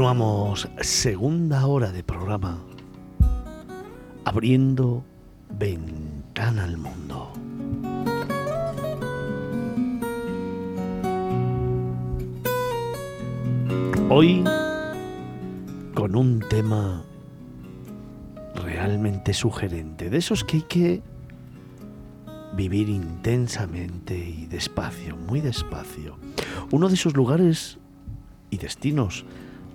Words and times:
Continuamos 0.00 0.66
segunda 0.80 1.66
hora 1.66 1.92
de 1.92 2.02
programa 2.02 2.58
abriendo 4.24 5.04
ventana 5.50 6.64
al 6.64 6.78
mundo. 6.78 7.30
Hoy 14.08 14.42
con 15.92 16.16
un 16.16 16.40
tema 16.48 17.04
realmente 18.54 19.34
sugerente, 19.34 20.08
de 20.08 20.16
esos 20.16 20.44
que 20.44 20.56
hay 20.56 20.62
que 20.62 21.02
vivir 22.54 22.88
intensamente 22.88 24.16
y 24.16 24.46
despacio, 24.46 25.18
muy 25.18 25.42
despacio. 25.42 26.16
Uno 26.70 26.88
de 26.88 26.94
esos 26.94 27.14
lugares 27.14 27.76
y 28.48 28.56
destinos 28.56 29.26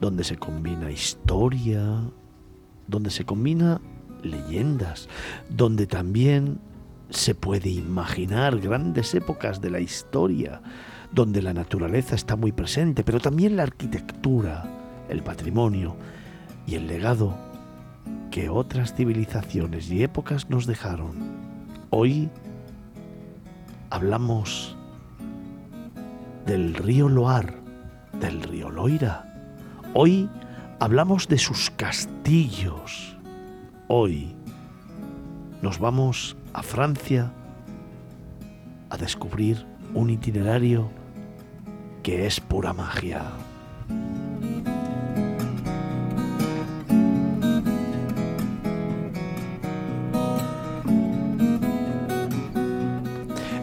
donde 0.01 0.23
se 0.23 0.37
combina 0.37 0.91
historia, 0.91 2.01
donde 2.87 3.09
se 3.09 3.25
combina 3.25 3.81
leyendas, 4.23 5.07
donde 5.49 5.87
también 5.87 6.59
se 7.09 7.35
puede 7.35 7.69
imaginar 7.69 8.59
grandes 8.59 9.13
épocas 9.13 9.61
de 9.61 9.69
la 9.69 9.79
historia, 9.79 10.61
donde 11.11 11.41
la 11.41 11.53
naturaleza 11.53 12.15
está 12.15 12.35
muy 12.35 12.51
presente, 12.51 13.03
pero 13.03 13.19
también 13.19 13.55
la 13.55 13.63
arquitectura, 13.63 14.65
el 15.09 15.23
patrimonio 15.23 15.95
y 16.67 16.75
el 16.75 16.87
legado 16.87 17.37
que 18.31 18.49
otras 18.49 18.93
civilizaciones 18.93 19.89
y 19.89 20.03
épocas 20.03 20.49
nos 20.49 20.65
dejaron. 20.65 21.13
Hoy 21.89 22.29
hablamos 23.89 24.75
del 26.45 26.73
río 26.73 27.07
Loar, 27.07 27.55
del 28.19 28.41
río 28.41 28.69
Loira. 28.69 29.24
Hoy 29.97 30.29
hablamos 30.81 31.29
de 31.29 31.37
sus 31.37 31.69
castillos. 31.69 33.15
Hoy 33.87 34.35
nos 35.61 35.79
vamos 35.79 36.35
a 36.51 36.63
Francia 36.63 37.31
a 38.89 38.97
descubrir 38.97 39.65
un 39.93 40.09
itinerario 40.09 40.89
que 42.03 42.25
es 42.25 42.41
pura 42.41 42.73
magia. 42.73 43.23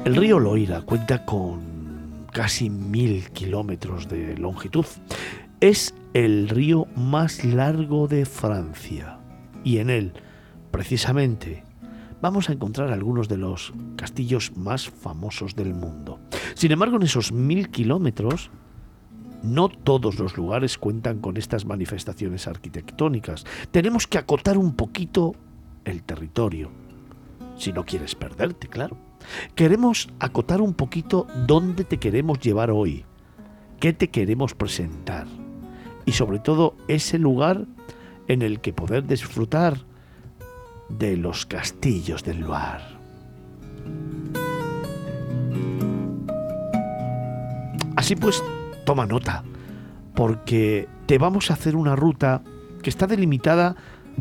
El 0.06 0.16
río 0.16 0.40
Loira 0.40 0.80
cuenta 0.80 1.26
con 1.26 2.24
casi 2.32 2.70
mil 2.70 3.28
kilómetros 3.32 4.08
de 4.08 4.34
longitud. 4.38 4.86
Es 5.60 5.94
el 6.14 6.48
río 6.48 6.86
más 6.94 7.44
largo 7.44 8.06
de 8.06 8.26
Francia 8.26 9.18
y 9.64 9.78
en 9.78 9.88
él, 9.88 10.12
precisamente, 10.70 11.64
vamos 12.20 12.48
a 12.48 12.52
encontrar 12.52 12.92
algunos 12.92 13.28
de 13.28 13.38
los 13.38 13.72
castillos 13.96 14.56
más 14.56 14.90
famosos 14.90 15.54
del 15.56 15.74
mundo. 15.74 16.20
Sin 16.54 16.70
embargo, 16.70 16.96
en 16.96 17.04
esos 17.04 17.32
mil 17.32 17.70
kilómetros, 17.70 18.50
no 19.42 19.68
todos 19.68 20.18
los 20.18 20.36
lugares 20.36 20.76
cuentan 20.76 21.18
con 21.18 21.36
estas 21.36 21.64
manifestaciones 21.64 22.46
arquitectónicas. 22.46 23.44
Tenemos 23.70 24.06
que 24.06 24.18
acotar 24.18 24.58
un 24.58 24.74
poquito 24.74 25.34
el 25.84 26.02
territorio, 26.02 26.70
si 27.56 27.72
no 27.72 27.84
quieres 27.84 28.14
perderte, 28.14 28.68
claro. 28.68 28.98
Queremos 29.54 30.10
acotar 30.18 30.60
un 30.60 30.74
poquito 30.74 31.26
dónde 31.46 31.84
te 31.84 31.98
queremos 31.98 32.38
llevar 32.40 32.70
hoy, 32.70 33.04
qué 33.80 33.92
te 33.92 34.10
queremos 34.10 34.54
presentar 34.54 35.26
y 36.04 36.12
sobre 36.12 36.38
todo 36.38 36.74
ese 36.88 37.18
lugar 37.18 37.66
en 38.28 38.42
el 38.42 38.60
que 38.60 38.72
poder 38.72 39.06
disfrutar 39.06 39.78
de 40.88 41.16
los 41.16 41.46
castillos 41.46 42.22
del 42.22 42.40
lugar. 42.40 42.80
Así 47.96 48.16
pues, 48.16 48.42
toma 48.84 49.06
nota, 49.06 49.44
porque 50.14 50.88
te 51.06 51.18
vamos 51.18 51.50
a 51.50 51.54
hacer 51.54 51.76
una 51.76 51.94
ruta 51.94 52.42
que 52.82 52.90
está 52.90 53.06
delimitada 53.06 53.76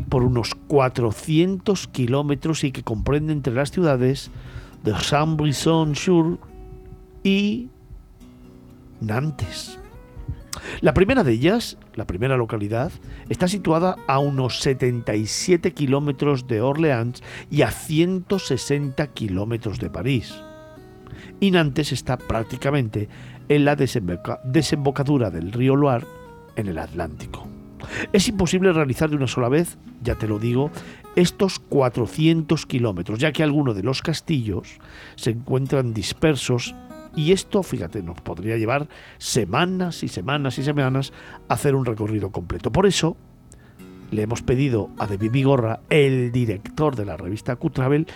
por 0.08 0.22
unos 0.22 0.54
400 0.68 1.88
kilómetros 1.88 2.64
y 2.64 2.72
que 2.72 2.82
comprende 2.82 3.32
entre 3.32 3.54
las 3.54 3.70
ciudades 3.70 4.30
de 4.84 4.94
Saint-Brisson-sur 4.94 6.38
y 7.22 7.68
Nantes. 9.00 9.78
La 10.80 10.94
primera 10.94 11.24
de 11.24 11.32
ellas, 11.32 11.78
la 11.94 12.06
primera 12.06 12.36
localidad, 12.36 12.92
está 13.28 13.48
situada 13.48 13.96
a 14.06 14.18
unos 14.18 14.60
77 14.60 15.72
kilómetros 15.72 16.46
de 16.46 16.60
Orleans 16.60 17.22
y 17.50 17.62
a 17.62 17.70
160 17.70 19.06
kilómetros 19.08 19.78
de 19.78 19.90
París. 19.90 20.34
Y 21.40 21.50
Nantes 21.50 21.92
está 21.92 22.18
prácticamente 22.18 23.08
en 23.48 23.64
la 23.64 23.76
desembocadura 23.76 25.30
del 25.30 25.52
río 25.52 25.76
Loire 25.76 26.06
en 26.56 26.68
el 26.68 26.78
Atlántico. 26.78 27.48
Es 28.12 28.28
imposible 28.28 28.72
realizar 28.72 29.10
de 29.10 29.16
una 29.16 29.26
sola 29.26 29.48
vez, 29.48 29.76
ya 30.02 30.14
te 30.14 30.28
lo 30.28 30.38
digo, 30.38 30.70
estos 31.16 31.58
400 31.58 32.64
kilómetros, 32.66 33.18
ya 33.18 33.32
que 33.32 33.42
algunos 33.42 33.76
de 33.76 33.82
los 33.82 34.02
castillos 34.02 34.78
se 35.16 35.30
encuentran 35.30 35.92
dispersos 35.92 36.74
y 37.14 37.32
esto, 37.32 37.62
fíjate, 37.62 38.02
nos 38.02 38.20
podría 38.20 38.56
llevar 38.56 38.88
semanas 39.18 40.02
y 40.02 40.08
semanas 40.08 40.58
y 40.58 40.62
semanas 40.62 41.12
a 41.48 41.54
hacer 41.54 41.74
un 41.74 41.84
recorrido 41.84 42.30
completo. 42.30 42.72
Por 42.72 42.86
eso, 42.86 43.16
le 44.10 44.22
hemos 44.22 44.42
pedido 44.42 44.90
a 44.98 45.06
David 45.06 45.30
Vigorra, 45.30 45.80
el 45.90 46.32
director 46.32 46.96
de 46.96 47.04
la 47.04 47.16
revista 47.16 47.56
Q-Travel, 47.56 48.06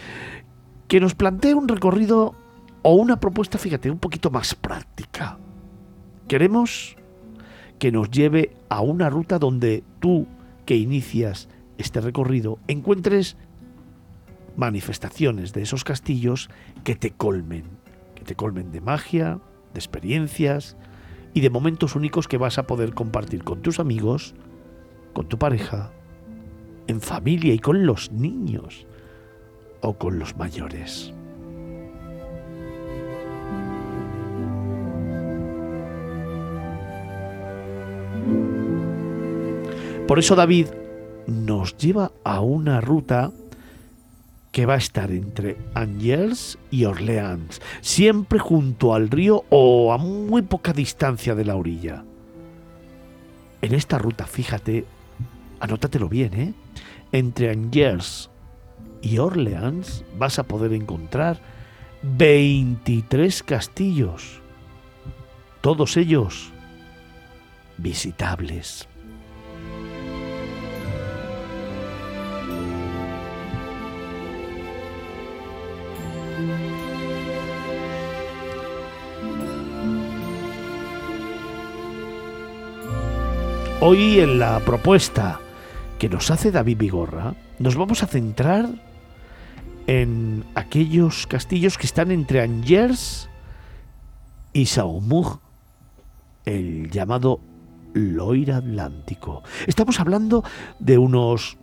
que 0.88 1.00
nos 1.00 1.14
plantee 1.14 1.54
un 1.54 1.68
recorrido 1.68 2.34
o 2.82 2.94
una 2.94 3.18
propuesta, 3.18 3.58
fíjate, 3.58 3.90
un 3.90 3.98
poquito 3.98 4.30
más 4.30 4.54
práctica. 4.54 5.38
Queremos 6.28 6.96
que 7.78 7.92
nos 7.92 8.10
lleve 8.10 8.56
a 8.68 8.80
una 8.80 9.10
ruta 9.10 9.38
donde 9.38 9.84
tú, 10.00 10.26
que 10.64 10.76
inicias 10.76 11.48
este 11.78 12.00
recorrido, 12.00 12.58
encuentres 12.68 13.36
manifestaciones 14.56 15.52
de 15.52 15.62
esos 15.62 15.84
castillos 15.84 16.48
que 16.84 16.94
te 16.94 17.10
colmen, 17.10 17.64
te 18.26 18.34
colmen 18.34 18.72
de 18.72 18.80
magia, 18.80 19.40
de 19.72 19.78
experiencias 19.78 20.76
y 21.32 21.40
de 21.40 21.50
momentos 21.50 21.96
únicos 21.96 22.28
que 22.28 22.38
vas 22.38 22.58
a 22.58 22.66
poder 22.66 22.92
compartir 22.92 23.44
con 23.44 23.62
tus 23.62 23.80
amigos, 23.80 24.34
con 25.14 25.28
tu 25.28 25.38
pareja, 25.38 25.92
en 26.86 27.00
familia 27.00 27.54
y 27.54 27.58
con 27.58 27.86
los 27.86 28.12
niños 28.12 28.86
o 29.80 29.96
con 29.96 30.18
los 30.18 30.36
mayores. 30.36 31.12
Por 40.06 40.20
eso 40.20 40.36
David 40.36 40.68
nos 41.26 41.76
lleva 41.76 42.12
a 42.22 42.40
una 42.40 42.80
ruta 42.80 43.32
que 44.56 44.64
va 44.64 44.72
a 44.72 44.78
estar 44.78 45.10
entre 45.10 45.58
Angers 45.74 46.56
y 46.70 46.86
Orleans, 46.86 47.60
siempre 47.82 48.38
junto 48.38 48.94
al 48.94 49.10
río 49.10 49.44
o 49.50 49.92
a 49.92 49.98
muy 49.98 50.40
poca 50.40 50.72
distancia 50.72 51.34
de 51.34 51.44
la 51.44 51.56
orilla. 51.56 52.06
En 53.60 53.74
esta 53.74 53.98
ruta, 53.98 54.26
fíjate, 54.26 54.86
anótatelo 55.60 56.08
bien, 56.08 56.32
¿eh? 56.32 56.54
Entre 57.12 57.50
Angers 57.50 58.30
y 59.02 59.18
Orleans 59.18 60.06
vas 60.16 60.38
a 60.38 60.44
poder 60.44 60.72
encontrar 60.72 61.38
23 62.02 63.42
castillos, 63.42 64.40
todos 65.60 65.98
ellos 65.98 66.50
visitables. 67.76 68.88
Hoy 83.88 84.18
en 84.18 84.40
la 84.40 84.58
propuesta 84.58 85.38
que 86.00 86.08
nos 86.08 86.32
hace 86.32 86.50
David 86.50 86.76
Vigorra, 86.76 87.36
nos 87.60 87.76
vamos 87.76 88.02
a 88.02 88.08
centrar 88.08 88.68
en 89.86 90.44
aquellos 90.56 91.28
castillos 91.28 91.78
que 91.78 91.86
están 91.86 92.10
entre 92.10 92.40
Angers 92.40 93.30
y 94.52 94.66
Saumur, 94.66 95.38
el 96.46 96.90
llamado 96.90 97.38
Loira 97.94 98.56
Atlántico. 98.56 99.44
Estamos 99.68 100.00
hablando 100.00 100.42
de 100.80 100.98
unos 100.98 101.56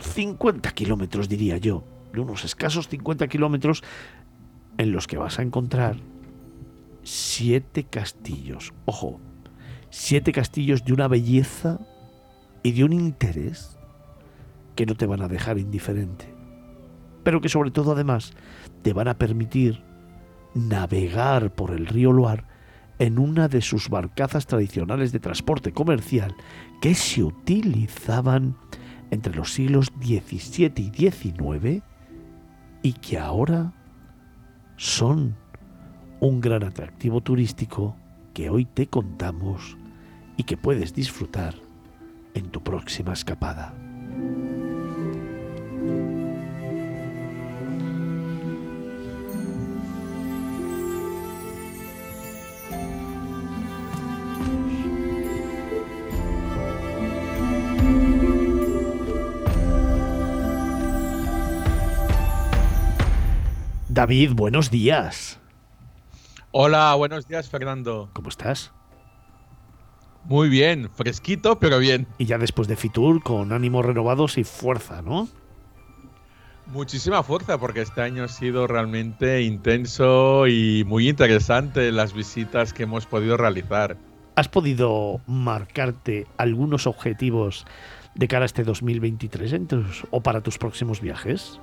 50 0.00 0.70
kilómetros, 0.70 1.28
diría 1.28 1.58
yo, 1.58 1.84
de 2.14 2.20
unos 2.20 2.46
escasos 2.46 2.88
50 2.88 3.28
kilómetros 3.28 3.84
en 4.78 4.92
los 4.92 5.06
que 5.06 5.18
vas 5.18 5.38
a 5.38 5.42
encontrar 5.42 5.96
siete 7.02 7.84
castillos. 7.84 8.72
Ojo, 8.86 9.20
siete 9.98 10.30
castillos 10.30 10.84
de 10.84 10.92
una 10.92 11.08
belleza 11.08 11.80
y 12.62 12.72
de 12.72 12.84
un 12.84 12.92
interés 12.92 13.78
que 14.76 14.84
no 14.84 14.94
te 14.94 15.06
van 15.06 15.22
a 15.22 15.26
dejar 15.26 15.58
indiferente, 15.58 16.32
pero 17.24 17.40
que 17.40 17.48
sobre 17.48 17.70
todo 17.70 17.92
además 17.92 18.34
te 18.82 18.92
van 18.92 19.08
a 19.08 19.16
permitir 19.16 19.82
navegar 20.54 21.54
por 21.54 21.70
el 21.70 21.86
río 21.86 22.12
Loire 22.12 22.44
en 22.98 23.18
una 23.18 23.48
de 23.48 23.62
sus 23.62 23.88
barcazas 23.88 24.46
tradicionales 24.46 25.12
de 25.12 25.18
transporte 25.18 25.72
comercial 25.72 26.36
que 26.82 26.94
se 26.94 27.24
utilizaban 27.24 28.54
entre 29.10 29.34
los 29.34 29.54
siglos 29.54 29.90
XVII 29.98 30.72
y 30.76 31.10
XIX 31.10 31.82
y 32.82 32.92
que 32.92 33.18
ahora 33.18 33.72
son 34.76 35.34
un 36.20 36.42
gran 36.42 36.64
atractivo 36.64 37.22
turístico 37.22 37.96
que 38.34 38.50
hoy 38.50 38.66
te 38.66 38.88
contamos 38.88 39.78
y 40.36 40.44
que 40.44 40.56
puedes 40.56 40.94
disfrutar 40.94 41.54
en 42.34 42.50
tu 42.50 42.62
próxima 42.62 43.12
escapada. 43.12 43.74
David, 63.96 64.32
buenos 64.34 64.70
días. 64.70 65.40
Hola, 66.50 66.94
buenos 66.96 67.26
días, 67.26 67.48
Fernando. 67.48 68.10
¿Cómo 68.12 68.28
estás? 68.28 68.75
Muy 70.28 70.48
bien, 70.48 70.90
fresquito, 70.90 71.60
pero 71.60 71.78
bien. 71.78 72.06
Y 72.18 72.24
ya 72.26 72.36
después 72.36 72.66
de 72.66 72.74
Fitur, 72.74 73.22
con 73.22 73.52
ánimos 73.52 73.84
renovados 73.84 74.38
y 74.38 74.44
fuerza, 74.44 75.00
¿no? 75.00 75.28
Muchísima 76.66 77.22
fuerza, 77.22 77.58
porque 77.58 77.82
este 77.82 78.02
año 78.02 78.24
ha 78.24 78.28
sido 78.28 78.66
realmente 78.66 79.42
intenso 79.42 80.48
y 80.48 80.82
muy 80.84 81.08
interesante 81.08 81.92
las 81.92 82.12
visitas 82.12 82.72
que 82.72 82.82
hemos 82.82 83.06
podido 83.06 83.36
realizar. 83.36 83.96
¿Has 84.34 84.48
podido 84.48 85.20
marcarte 85.28 86.26
algunos 86.38 86.88
objetivos 86.88 87.64
de 88.16 88.26
cara 88.26 88.44
a 88.44 88.46
este 88.46 88.64
2023 88.64 89.54
o 90.10 90.20
para 90.22 90.40
tus 90.40 90.58
próximos 90.58 91.00
viajes? 91.00 91.60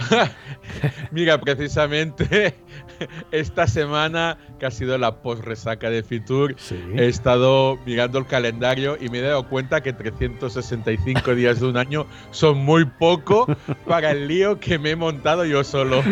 Mira, 1.10 1.40
precisamente 1.40 2.54
esta 3.32 3.66
semana, 3.66 4.38
que 4.58 4.66
ha 4.66 4.70
sido 4.70 4.98
la 4.98 5.22
post-resaca 5.22 5.90
de 5.90 6.02
Fitur, 6.02 6.56
he 6.96 7.06
estado 7.06 7.78
mirando 7.86 8.18
el 8.18 8.26
calendario 8.26 8.96
y 9.00 9.08
me 9.08 9.18
he 9.18 9.22
dado 9.22 9.48
cuenta 9.48 9.82
que 9.82 9.92
365 9.92 11.34
días 11.34 11.60
de 11.60 11.66
un 11.66 11.76
año 11.76 12.06
son 12.30 12.58
muy 12.58 12.84
poco 12.84 13.46
para 13.86 14.10
el 14.12 14.28
lío 14.28 14.60
que 14.60 14.78
me 14.78 14.90
he 14.90 14.96
montado 14.96 15.44
yo 15.44 15.64
solo. 15.64 16.02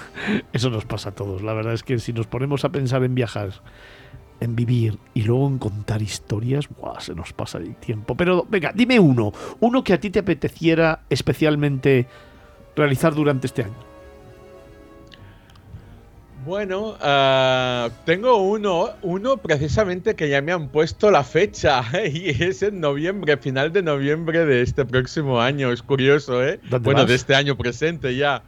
Eso 0.52 0.70
nos 0.70 0.84
pasa 0.84 1.10
a 1.10 1.14
todos. 1.14 1.42
La 1.42 1.52
verdad 1.52 1.74
es 1.74 1.82
que 1.82 1.98
si 1.98 2.12
nos 2.12 2.26
ponemos 2.26 2.64
a 2.64 2.70
pensar 2.70 3.02
en 3.04 3.14
viajar, 3.14 3.50
en 4.40 4.56
vivir 4.56 4.98
y 5.14 5.22
luego 5.22 5.46
en 5.48 5.58
contar 5.58 6.02
historias, 6.02 6.68
se 7.00 7.14
nos 7.14 7.32
pasa 7.32 7.58
el 7.58 7.74
tiempo. 7.76 8.16
Pero 8.16 8.46
venga, 8.48 8.72
dime 8.74 9.00
uno, 9.00 9.32
uno 9.60 9.84
que 9.84 9.92
a 9.92 10.00
ti 10.00 10.10
te 10.10 10.20
apeteciera 10.20 11.00
especialmente 11.10 12.06
realizar 12.76 13.14
durante 13.14 13.46
este 13.46 13.64
año? 13.64 13.86
Bueno, 16.46 16.96
ah, 17.00 17.88
tengo 18.04 18.36
uno, 18.36 18.90
uno 19.02 19.36
precisamente 19.36 20.14
que 20.14 20.28
ya 20.28 20.40
me 20.42 20.52
han 20.52 20.68
puesto 20.68 21.10
la 21.10 21.24
fecha 21.24 21.82
y 22.12 22.40
es 22.40 22.62
en 22.62 22.80
noviembre, 22.80 23.36
final 23.36 23.72
de 23.72 23.82
noviembre 23.82 24.46
de 24.46 24.62
este 24.62 24.84
próximo 24.84 25.40
año. 25.40 25.72
Es 25.72 25.82
curioso, 25.82 26.46
¿eh? 26.46 26.60
Bueno, 26.82 27.04
de 27.04 27.16
este 27.16 27.34
año 27.34 27.56
presente 27.56 28.14
ya. 28.14 28.44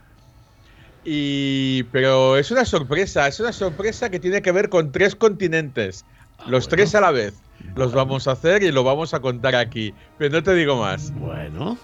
Y, 1.03 1.83
pero 1.91 2.37
es 2.37 2.51
una 2.51 2.63
sorpresa, 2.63 3.27
es 3.27 3.41
una 3.41 3.51
sorpresa 3.51 4.09
que 4.09 4.19
tiene 4.19 4.41
que 4.41 4.53
ver 4.53 4.69
con 4.69 4.93
tres 4.93 5.13
continentes, 5.13 6.05
ah, 6.37 6.45
los 6.47 6.69
tres 6.69 6.95
a 6.95 7.01
la 7.01 7.11
vez. 7.11 7.33
Los 7.75 7.91
vamos 7.91 8.29
a 8.29 8.31
hacer 8.31 8.63
y 8.63 8.71
lo 8.71 8.85
vamos 8.85 9.13
a 9.13 9.19
contar 9.19 9.55
aquí, 9.55 9.93
pero 10.17 10.31
no 10.31 10.41
te 10.41 10.53
digo 10.53 10.77
más. 10.77 11.13
Bueno, 11.15 11.77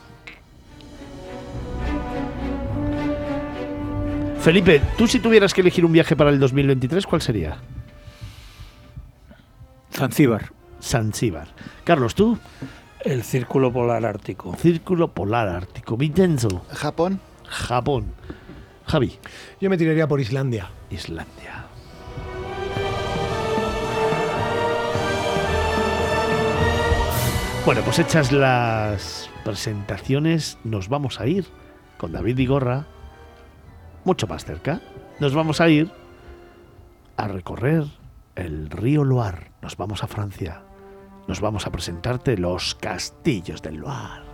Felipe, 4.45 4.79
tú 4.95 5.07
si 5.07 5.19
tuvieras 5.19 5.55
que 5.55 5.61
elegir 5.61 5.83
un 5.85 5.91
viaje 5.91 6.15
para 6.15 6.29
el 6.29 6.39
2023, 6.39 7.07
¿cuál 7.07 7.19
sería? 7.19 7.57
Zanzíbar. 9.91 10.51
Zanzíbar. 10.79 11.47
Carlos, 11.83 12.13
¿tú? 12.13 12.37
El 12.99 13.23
Círculo 13.23 13.73
Polar 13.73 14.05
Ártico. 14.05 14.55
Círculo 14.57 15.07
Polar 15.07 15.47
Ártico. 15.47 15.97
Vincenzo. 15.97 16.63
Japón. 16.69 17.19
Japón. 17.47 18.13
Javi. 18.85 19.17
Yo 19.59 19.71
me 19.71 19.79
tiraría 19.79 20.07
por 20.07 20.21
Islandia. 20.21 20.69
Islandia. 20.91 21.65
Bueno, 27.65 27.81
pues 27.81 27.97
hechas 27.97 28.31
las 28.31 29.27
presentaciones, 29.43 30.59
nos 30.63 30.87
vamos 30.87 31.19
a 31.19 31.25
ir 31.25 31.47
con 31.97 32.11
David 32.11 32.35
Vigorra 32.35 32.85
mucho 34.05 34.27
más 34.27 34.45
cerca. 34.45 34.81
Nos 35.19 35.33
vamos 35.33 35.59
a 35.59 35.69
ir 35.69 35.91
a 37.17 37.27
recorrer 37.27 37.83
el 38.35 38.69
río 38.69 39.03
Loire. 39.03 39.51
Nos 39.61 39.75
vamos 39.75 40.03
a 40.03 40.07
Francia. 40.07 40.61
Nos 41.27 41.41
vamos 41.41 41.65
a 41.67 41.71
presentarte 41.71 42.37
los 42.37 42.75
castillos 42.75 43.61
del 43.61 43.77
Loire. 43.77 44.25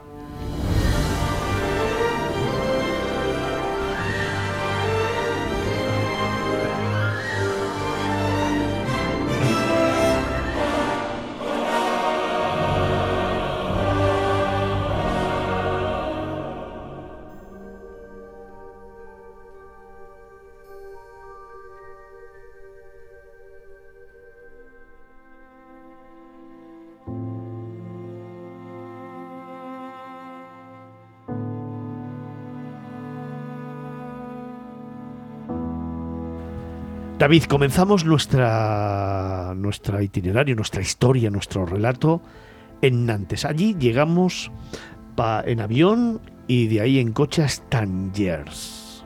David, 37.22 37.44
comenzamos 37.44 38.04
nuestra, 38.04 39.54
nuestra 39.56 40.01
itinerario, 40.01 40.56
nuestra 40.56 40.82
historia, 40.82 41.30
nuestro 41.30 41.68
relato 41.68 42.20
en 42.82 43.06
Nantes. 43.06 43.46
Allí 43.46 43.75
llegamos 43.78 44.51
en 45.46 45.62
avión 45.62 46.20
y 46.48 46.66
de 46.66 46.82
ahí 46.82 46.98
en 46.98 47.12
coche 47.12 47.44
hasta 47.44 47.78
Angers. 47.78 49.06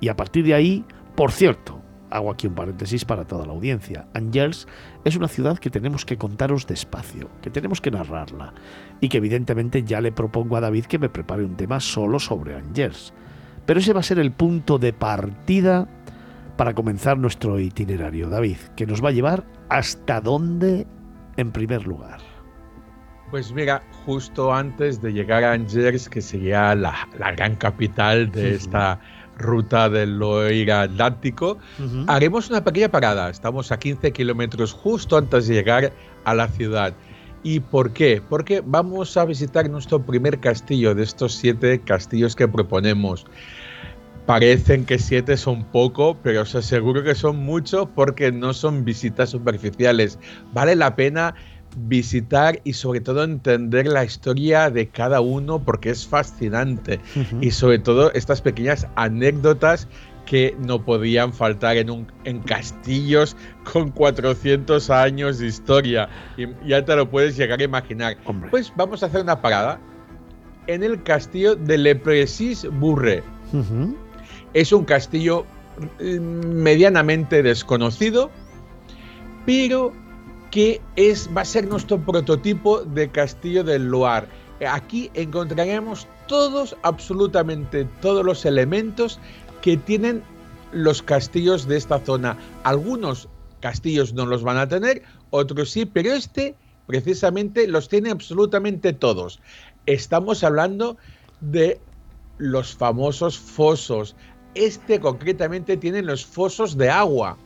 Y 0.00 0.08
a 0.08 0.16
partir 0.16 0.46
de 0.46 0.54
ahí, 0.54 0.86
por 1.14 1.32
cierto, 1.32 1.82
hago 2.08 2.30
aquí 2.30 2.46
un 2.46 2.54
paréntesis 2.54 3.04
para 3.04 3.26
toda 3.26 3.44
la 3.44 3.52
audiencia. 3.52 4.08
Angers 4.14 4.66
es 5.04 5.16
una 5.16 5.28
ciudad 5.28 5.58
que 5.58 5.68
tenemos 5.68 6.06
que 6.06 6.16
contaros 6.16 6.66
despacio, 6.66 7.28
que 7.42 7.50
tenemos 7.50 7.82
que 7.82 7.90
narrarla 7.90 8.54
y 9.02 9.10
que 9.10 9.18
evidentemente 9.18 9.82
ya 9.82 10.00
le 10.00 10.12
propongo 10.12 10.56
a 10.56 10.60
David 10.60 10.86
que 10.86 10.98
me 10.98 11.10
prepare 11.10 11.44
un 11.44 11.56
tema 11.56 11.78
solo 11.78 12.20
sobre 12.20 12.56
Angers. 12.56 13.12
Pero 13.66 13.80
ese 13.80 13.92
va 13.92 14.00
a 14.00 14.02
ser 14.02 14.18
el 14.18 14.32
punto 14.32 14.78
de 14.78 14.94
partida 14.94 15.86
para 16.60 16.74
comenzar 16.74 17.16
nuestro 17.16 17.58
itinerario. 17.58 18.28
David, 18.28 18.58
que 18.76 18.84
nos 18.84 19.02
va 19.02 19.08
a 19.08 19.12
llevar 19.12 19.46
hasta 19.70 20.20
dónde 20.20 20.86
en 21.38 21.52
primer 21.52 21.86
lugar. 21.86 22.20
Pues 23.30 23.50
mira, 23.50 23.82
justo 24.04 24.52
antes 24.52 25.00
de 25.00 25.10
llegar 25.14 25.42
a 25.42 25.52
Angers, 25.52 26.06
que 26.06 26.20
sería 26.20 26.74
la, 26.74 27.08
gran 27.34 27.56
capital 27.56 28.30
de 28.30 28.56
esta 28.56 29.00
ruta 29.38 29.88
del 29.88 30.18
Loire 30.18 30.70
Atlántico, 30.70 31.56
haremos 32.08 32.50
una 32.50 32.62
pequeña 32.62 32.90
parada. 32.90 33.30
Estamos 33.30 33.72
a 33.72 33.78
15 33.78 34.12
kilómetros 34.12 34.74
justo 34.74 35.16
antes 35.16 35.48
de 35.48 35.54
llegar 35.54 35.92
a 36.26 36.34
la 36.34 36.46
ciudad. 36.48 36.92
¿Y 37.42 37.60
por 37.60 37.94
qué? 37.94 38.20
Porque 38.28 38.62
vamos 38.62 39.16
a 39.16 39.24
visitar 39.24 39.70
nuestro 39.70 40.02
primer 40.02 40.40
castillo 40.40 40.94
de 40.94 41.04
estos 41.04 41.32
siete 41.36 41.80
castillos 41.80 42.36
que 42.36 42.46
proponemos. 42.46 43.24
Parecen 44.30 44.84
que 44.84 45.00
siete 45.00 45.36
son 45.36 45.64
poco, 45.64 46.16
pero 46.22 46.42
os 46.42 46.54
aseguro 46.54 47.02
que 47.02 47.16
son 47.16 47.38
muchos 47.38 47.88
porque 47.96 48.30
no 48.30 48.54
son 48.54 48.84
visitas 48.84 49.30
superficiales. 49.30 50.20
Vale 50.52 50.76
la 50.76 50.94
pena 50.94 51.34
visitar 51.76 52.60
y 52.62 52.74
sobre 52.74 53.00
todo 53.00 53.24
entender 53.24 53.88
la 53.88 54.04
historia 54.04 54.70
de 54.70 54.86
cada 54.86 55.20
uno 55.20 55.58
porque 55.58 55.90
es 55.90 56.06
fascinante. 56.06 57.00
Y 57.40 57.50
sobre 57.50 57.80
todo 57.80 58.12
estas 58.12 58.40
pequeñas 58.40 58.86
anécdotas 58.94 59.88
que 60.26 60.54
no 60.60 60.84
podían 60.84 61.32
faltar 61.32 61.76
en, 61.76 61.90
un, 61.90 62.06
en 62.22 62.38
castillos 62.38 63.36
con 63.72 63.90
400 63.90 64.90
años 64.90 65.40
de 65.40 65.48
historia. 65.48 66.08
Y 66.36 66.46
ya 66.68 66.84
te 66.84 66.94
lo 66.94 67.10
puedes 67.10 67.36
llegar 67.36 67.58
a 67.58 67.64
imaginar. 67.64 68.16
Pues 68.48 68.72
vamos 68.76 69.02
a 69.02 69.06
hacer 69.06 69.22
una 69.22 69.42
parada 69.42 69.80
en 70.68 70.84
el 70.84 71.02
castillo 71.02 71.56
de 71.56 71.78
Le 71.78 71.96
Precis 71.96 72.64
Burre. 72.78 73.24
Es 74.54 74.72
un 74.72 74.84
castillo 74.84 75.44
mm, 76.00 76.18
medianamente 76.46 77.42
desconocido, 77.42 78.30
pero 79.46 79.92
que 80.50 80.80
es, 80.96 81.28
va 81.36 81.42
a 81.42 81.44
ser 81.44 81.68
nuestro 81.68 81.98
prototipo 81.98 82.82
de 82.82 83.08
castillo 83.08 83.62
del 83.64 83.88
Loire. 83.88 84.26
Aquí 84.68 85.10
encontraremos 85.14 86.06
todos, 86.26 86.76
absolutamente 86.82 87.86
todos 88.00 88.24
los 88.24 88.44
elementos 88.44 89.18
que 89.62 89.76
tienen 89.76 90.22
los 90.72 91.02
castillos 91.02 91.66
de 91.66 91.76
esta 91.76 91.98
zona. 92.00 92.36
Algunos 92.64 93.28
castillos 93.60 94.12
no 94.12 94.26
los 94.26 94.42
van 94.42 94.58
a 94.58 94.68
tener, 94.68 95.02
otros 95.30 95.70
sí, 95.70 95.86
pero 95.86 96.12
este 96.12 96.54
precisamente 96.86 97.68
los 97.68 97.88
tiene 97.88 98.10
absolutamente 98.10 98.92
todos. 98.92 99.40
Estamos 99.86 100.42
hablando 100.42 100.96
de 101.40 101.80
los 102.38 102.74
famosos 102.74 103.38
fosos. 103.38 104.16
Este 104.54 104.98
concretamente 104.98 105.76
tiene 105.76 106.02
los 106.02 106.24
fosos 106.24 106.76
de 106.76 106.90
agua. 106.90 107.36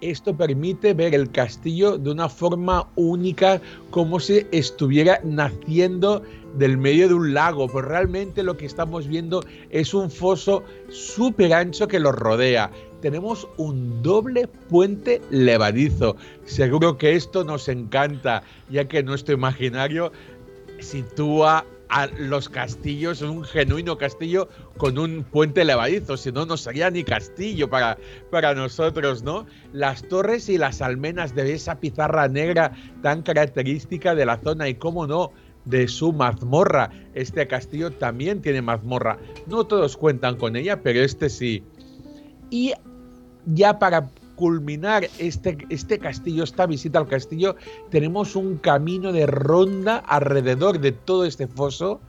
Esto 0.00 0.34
permite 0.34 0.94
ver 0.94 1.14
el 1.14 1.30
castillo 1.30 1.98
de 1.98 2.10
una 2.10 2.28
forma 2.28 2.88
única, 2.96 3.60
como 3.90 4.18
si 4.18 4.46
estuviera 4.50 5.20
naciendo 5.24 6.22
del 6.56 6.78
medio 6.78 7.08
de 7.08 7.14
un 7.14 7.34
lago. 7.34 7.68
Pues 7.68 7.84
realmente 7.84 8.42
lo 8.42 8.56
que 8.56 8.66
estamos 8.66 9.06
viendo 9.06 9.44
es 9.70 9.92
un 9.92 10.10
foso 10.10 10.62
súper 10.88 11.52
ancho 11.52 11.86
que 11.86 12.00
lo 12.00 12.12
rodea. 12.12 12.70
Tenemos 13.02 13.48
un 13.56 14.02
doble 14.02 14.46
puente 14.46 15.20
levadizo. 15.30 16.16
Seguro 16.44 16.98
que 16.98 17.14
esto 17.14 17.44
nos 17.44 17.68
encanta, 17.68 18.42
ya 18.70 18.86
que 18.88 19.02
nuestro 19.02 19.34
imaginario 19.34 20.12
sitúa 20.80 21.64
a 21.90 22.06
los 22.06 22.48
castillos, 22.48 23.20
un 23.20 23.44
genuino 23.44 23.98
castillo 23.98 24.48
con 24.76 24.96
un 24.96 25.24
puente 25.24 25.64
levadizo, 25.64 26.16
si 26.16 26.30
no, 26.30 26.46
no 26.46 26.56
sería 26.56 26.88
ni 26.90 27.02
castillo 27.02 27.68
para, 27.68 27.98
para 28.30 28.54
nosotros, 28.54 29.22
¿no? 29.22 29.44
Las 29.72 30.02
torres 30.04 30.48
y 30.48 30.56
las 30.56 30.80
almenas 30.82 31.34
de 31.34 31.52
esa 31.52 31.80
pizarra 31.80 32.28
negra 32.28 32.72
tan 33.02 33.22
característica 33.22 34.14
de 34.14 34.24
la 34.24 34.38
zona 34.38 34.68
y, 34.68 34.74
cómo 34.74 35.06
no, 35.06 35.32
de 35.64 35.88
su 35.88 36.12
mazmorra. 36.12 36.90
Este 37.14 37.46
castillo 37.46 37.90
también 37.90 38.40
tiene 38.40 38.62
mazmorra. 38.62 39.18
No 39.46 39.64
todos 39.64 39.96
cuentan 39.96 40.36
con 40.36 40.54
ella, 40.56 40.82
pero 40.82 41.00
este 41.00 41.28
sí. 41.28 41.64
Y 42.50 42.72
ya 43.46 43.78
para 43.78 44.10
culminar 44.40 45.06
este, 45.18 45.58
este 45.68 45.98
castillo, 45.98 46.44
esta 46.44 46.64
visita 46.64 46.98
al 46.98 47.06
castillo, 47.06 47.56
tenemos 47.90 48.34
un 48.34 48.56
camino 48.56 49.12
de 49.12 49.26
ronda 49.26 49.98
alrededor 49.98 50.80
de 50.80 50.92
todo 50.92 51.26
este 51.26 51.46
foso 51.46 52.00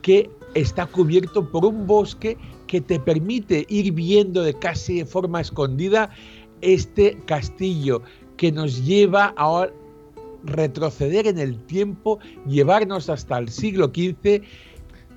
que 0.00 0.30
está 0.54 0.86
cubierto 0.86 1.50
por 1.50 1.66
un 1.66 1.86
bosque 1.86 2.38
que 2.66 2.80
te 2.80 2.98
permite 2.98 3.66
ir 3.68 3.92
viendo 3.92 4.42
de 4.42 4.58
casi 4.58 5.00
de 5.00 5.04
forma 5.04 5.42
escondida 5.42 6.08
este 6.62 7.18
castillo 7.26 8.00
que 8.38 8.50
nos 8.50 8.82
lleva 8.86 9.34
a 9.36 9.68
retroceder 10.44 11.26
en 11.26 11.38
el 11.38 11.58
tiempo, 11.66 12.20
llevarnos 12.46 13.10
hasta 13.10 13.36
el 13.36 13.50
siglo 13.50 13.92
XV 13.94 14.40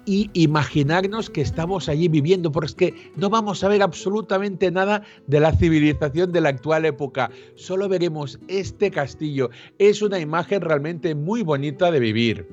y 0.10 0.32
imaginarnos 0.34 1.30
que 1.30 1.42
estamos 1.42 1.88
allí 1.88 2.08
viviendo, 2.08 2.52
porque 2.52 2.96
no 3.16 3.30
vamos 3.30 3.64
a 3.64 3.68
ver 3.68 3.84
absolutamente 3.84 4.72
nada 4.72 5.04
de 5.28 5.40
la 5.40 5.56
civilización 5.56 6.32
de 6.32 6.42
la 6.42 6.50
actual 6.50 6.86
época, 6.86 7.30
solo 7.54 7.88
veremos 7.88 8.40
este 8.48 8.90
castillo. 8.90 9.52
Es 9.78 10.02
una 10.02 10.18
imagen 10.18 10.62
realmente 10.62 11.14
muy 11.14 11.44
bonita 11.44 11.92
de 11.92 12.00
vivir. 12.00 12.48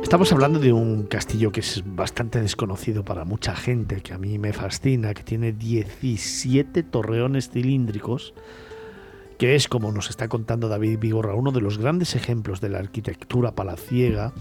Estamos 0.00 0.30
hablando 0.30 0.60
de 0.60 0.72
un 0.72 1.06
castillo 1.06 1.50
que 1.50 1.58
es 1.58 1.82
bastante 1.84 2.40
desconocido 2.40 3.04
para 3.04 3.24
mucha 3.24 3.56
gente, 3.56 4.00
que 4.00 4.12
a 4.12 4.18
mí 4.18 4.38
me 4.38 4.52
fascina, 4.52 5.12
que 5.12 5.24
tiene 5.24 5.50
17 5.50 6.84
torreones 6.84 7.50
cilíndricos 7.50 8.32
que 9.40 9.54
es, 9.54 9.68
como 9.68 9.90
nos 9.90 10.10
está 10.10 10.28
contando 10.28 10.68
David 10.68 10.98
Vigorra, 10.98 11.34
uno 11.34 11.50
de 11.50 11.62
los 11.62 11.78
grandes 11.78 12.14
ejemplos 12.14 12.60
de 12.60 12.68
la 12.68 12.78
arquitectura 12.78 13.52
palaciega, 13.52 14.34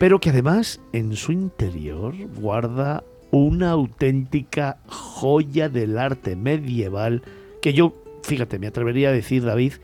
pero 0.00 0.18
que 0.18 0.30
además 0.30 0.80
en 0.92 1.14
su 1.14 1.30
interior 1.30 2.12
guarda 2.34 3.04
una 3.30 3.70
auténtica 3.70 4.78
joya 4.88 5.68
del 5.68 5.96
arte 5.96 6.34
medieval 6.34 7.22
que 7.62 7.72
yo, 7.72 7.94
fíjate, 8.24 8.58
me 8.58 8.66
atrevería 8.66 9.10
a 9.10 9.12
decir, 9.12 9.44
David, 9.44 9.74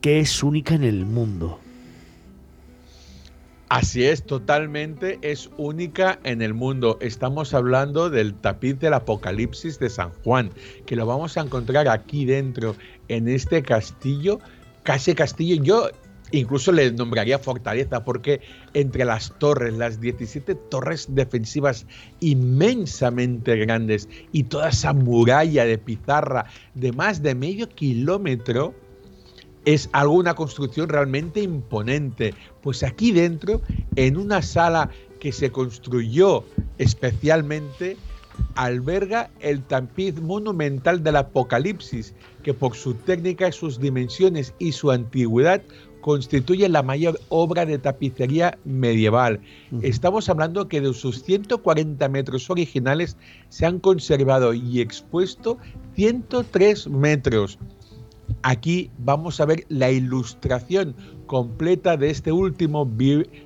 que 0.00 0.20
es 0.20 0.42
única 0.42 0.74
en 0.74 0.84
el 0.84 1.04
mundo. 1.04 1.60
Así 3.68 4.04
es, 4.04 4.22
totalmente 4.22 5.18
es 5.22 5.50
única 5.56 6.20
en 6.22 6.40
el 6.40 6.54
mundo. 6.54 6.98
Estamos 7.00 7.52
hablando 7.52 8.10
del 8.10 8.34
tapiz 8.34 8.78
del 8.78 8.94
Apocalipsis 8.94 9.80
de 9.80 9.90
San 9.90 10.10
Juan, 10.22 10.52
que 10.86 10.94
lo 10.94 11.04
vamos 11.04 11.36
a 11.36 11.40
encontrar 11.40 11.88
aquí 11.88 12.24
dentro, 12.26 12.76
en 13.08 13.28
este 13.28 13.62
castillo, 13.62 14.38
casi 14.82 15.14
castillo. 15.14 15.62
Yo 15.62 15.90
incluso 16.32 16.72
le 16.72 16.90
nombraría 16.92 17.38
fortaleza, 17.38 18.04
porque 18.04 18.40
entre 18.74 19.04
las 19.04 19.36
torres, 19.38 19.74
las 19.74 20.00
17 20.00 20.54
torres 20.70 21.06
defensivas 21.10 21.86
inmensamente 22.20 23.56
grandes 23.56 24.08
y 24.32 24.44
toda 24.44 24.70
esa 24.70 24.92
muralla 24.92 25.64
de 25.64 25.78
pizarra 25.78 26.46
de 26.74 26.92
más 26.92 27.22
de 27.22 27.34
medio 27.34 27.68
kilómetro, 27.68 28.74
es 29.64 29.88
algo, 29.92 30.14
una 30.14 30.34
construcción 30.34 30.88
realmente 30.88 31.40
imponente. 31.40 32.34
Pues 32.62 32.82
aquí 32.82 33.12
dentro, 33.12 33.60
en 33.96 34.16
una 34.16 34.40
sala 34.40 34.90
que 35.18 35.32
se 35.32 35.50
construyó 35.50 36.44
especialmente, 36.78 37.96
alberga 38.54 39.30
el 39.40 39.62
tapiz 39.62 40.20
monumental 40.20 41.02
del 41.02 41.16
Apocalipsis, 41.16 42.14
que 42.42 42.54
por 42.54 42.76
su 42.76 42.94
técnica, 42.94 43.52
sus 43.52 43.80
dimensiones 43.80 44.54
y 44.58 44.72
su 44.72 44.90
antigüedad 44.90 45.62
constituye 46.00 46.68
la 46.68 46.84
mayor 46.84 47.18
obra 47.30 47.66
de 47.66 47.78
tapicería 47.78 48.58
medieval. 48.64 49.40
Estamos 49.82 50.28
hablando 50.28 50.68
que 50.68 50.80
de 50.80 50.94
sus 50.94 51.24
140 51.24 52.08
metros 52.08 52.48
originales 52.48 53.16
se 53.48 53.66
han 53.66 53.80
conservado 53.80 54.54
y 54.54 54.80
expuesto 54.80 55.58
103 55.96 56.86
metros. 56.88 57.58
Aquí 58.42 58.90
vamos 58.98 59.40
a 59.40 59.46
ver 59.46 59.64
la 59.68 59.90
ilustración 59.90 60.94
completa 61.26 61.96
de 61.96 62.10
este 62.10 62.32
último 62.32 62.90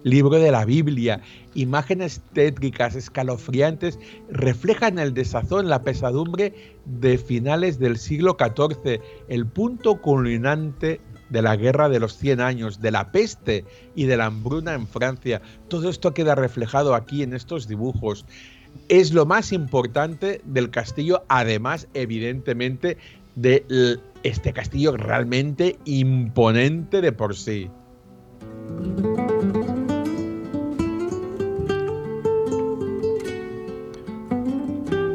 libro 0.02 0.38
de 0.38 0.50
la 0.50 0.64
Biblia. 0.64 1.22
Imágenes 1.54 2.22
tétricas, 2.32 2.94
escalofriantes, 2.94 3.98
reflejan 4.30 4.98
el 4.98 5.14
desazón, 5.14 5.68
la 5.68 5.82
pesadumbre 5.82 6.54
de 6.84 7.18
finales 7.18 7.78
del 7.78 7.96
siglo 7.96 8.36
XIV, 8.38 9.00
el 9.28 9.46
punto 9.46 10.00
culminante 10.00 11.00
de 11.30 11.42
la 11.42 11.56
guerra 11.56 11.88
de 11.88 12.00
los 12.00 12.16
100 12.16 12.40
años, 12.40 12.80
de 12.80 12.90
la 12.90 13.12
peste 13.12 13.64
y 13.94 14.04
de 14.04 14.16
la 14.16 14.26
hambruna 14.26 14.74
en 14.74 14.86
Francia. 14.86 15.40
Todo 15.68 15.88
esto 15.88 16.12
queda 16.12 16.34
reflejado 16.34 16.94
aquí 16.94 17.22
en 17.22 17.34
estos 17.34 17.68
dibujos. 17.68 18.26
Es 18.88 19.12
lo 19.12 19.26
más 19.26 19.52
importante 19.52 20.40
del 20.44 20.70
castillo, 20.70 21.24
además, 21.28 21.88
evidentemente, 21.94 22.98
de 23.34 23.98
este 24.22 24.52
castillo 24.52 24.96
realmente 24.96 25.78
imponente 25.84 27.00
de 27.00 27.12
por 27.12 27.36
sí. 27.36 27.70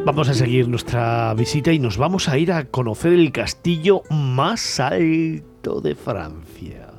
Vamos 0.05 0.29
a 0.29 0.36
seguir 0.36 0.67
nuestra 0.67 1.34
visita 1.34 1.74
y 1.74 1.79
nos 1.79 1.98
vamos 1.98 2.29
a 2.29 2.38
ir 2.38 2.51
a 2.51 2.65
conocer 2.65 3.12
el 3.12 3.31
castillo 3.31 4.03
más 4.12 4.79
alto 4.79 5.81
de 5.81 5.95
Francia. 5.95 6.91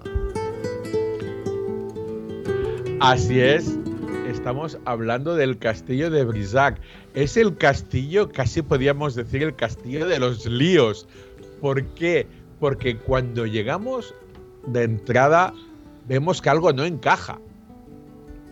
Así 2.99 3.39
es, 3.39 3.79
estamos 4.31 4.79
hablando 4.85 5.37
del 5.37 5.59
castillo 5.59 6.11
de 6.11 6.25
Brisac. 6.25 6.81
Es 7.15 7.37
el 7.37 7.57
castillo, 7.57 8.31
casi 8.31 8.63
podríamos 8.63 9.15
decir 9.15 9.43
el 9.43 9.55
castillo 9.55 10.07
de 10.07 10.19
los 10.19 10.47
líos. 10.47 11.07
¿Por 11.61 11.85
qué? 11.95 12.27
Porque 12.61 12.99
cuando 12.99 13.47
llegamos 13.47 14.15
de 14.67 14.85
entrada 14.85 15.55
vemos 16.09 16.43
que 16.43 16.51
algo 16.51 16.73
no 16.73 16.85
encaja. 16.85 17.39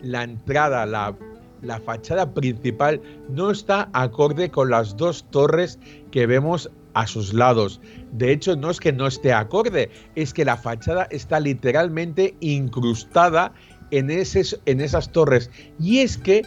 La 0.01 0.23
entrada, 0.23 0.85
la, 0.85 1.15
la 1.61 1.79
fachada 1.79 2.33
principal 2.33 3.01
no 3.29 3.51
está 3.51 3.89
acorde 3.93 4.49
con 4.49 4.69
las 4.69 4.95
dos 4.97 5.25
torres 5.29 5.79
que 6.11 6.25
vemos 6.25 6.69
a 6.93 7.05
sus 7.07 7.33
lados. 7.33 7.81
De 8.13 8.31
hecho, 8.31 8.55
no 8.55 8.69
es 8.69 8.79
que 8.79 8.93
no 8.93 9.07
esté 9.07 9.33
acorde, 9.33 9.89
es 10.15 10.33
que 10.33 10.45
la 10.45 10.55
fachada 10.55 11.07
está 11.11 11.39
literalmente 11.39 12.35
incrustada 12.39 13.51
en, 13.91 14.09
en 14.09 14.81
esas 14.81 15.11
torres. 15.11 15.49
Y 15.79 15.99
es 15.99 16.17
que 16.17 16.43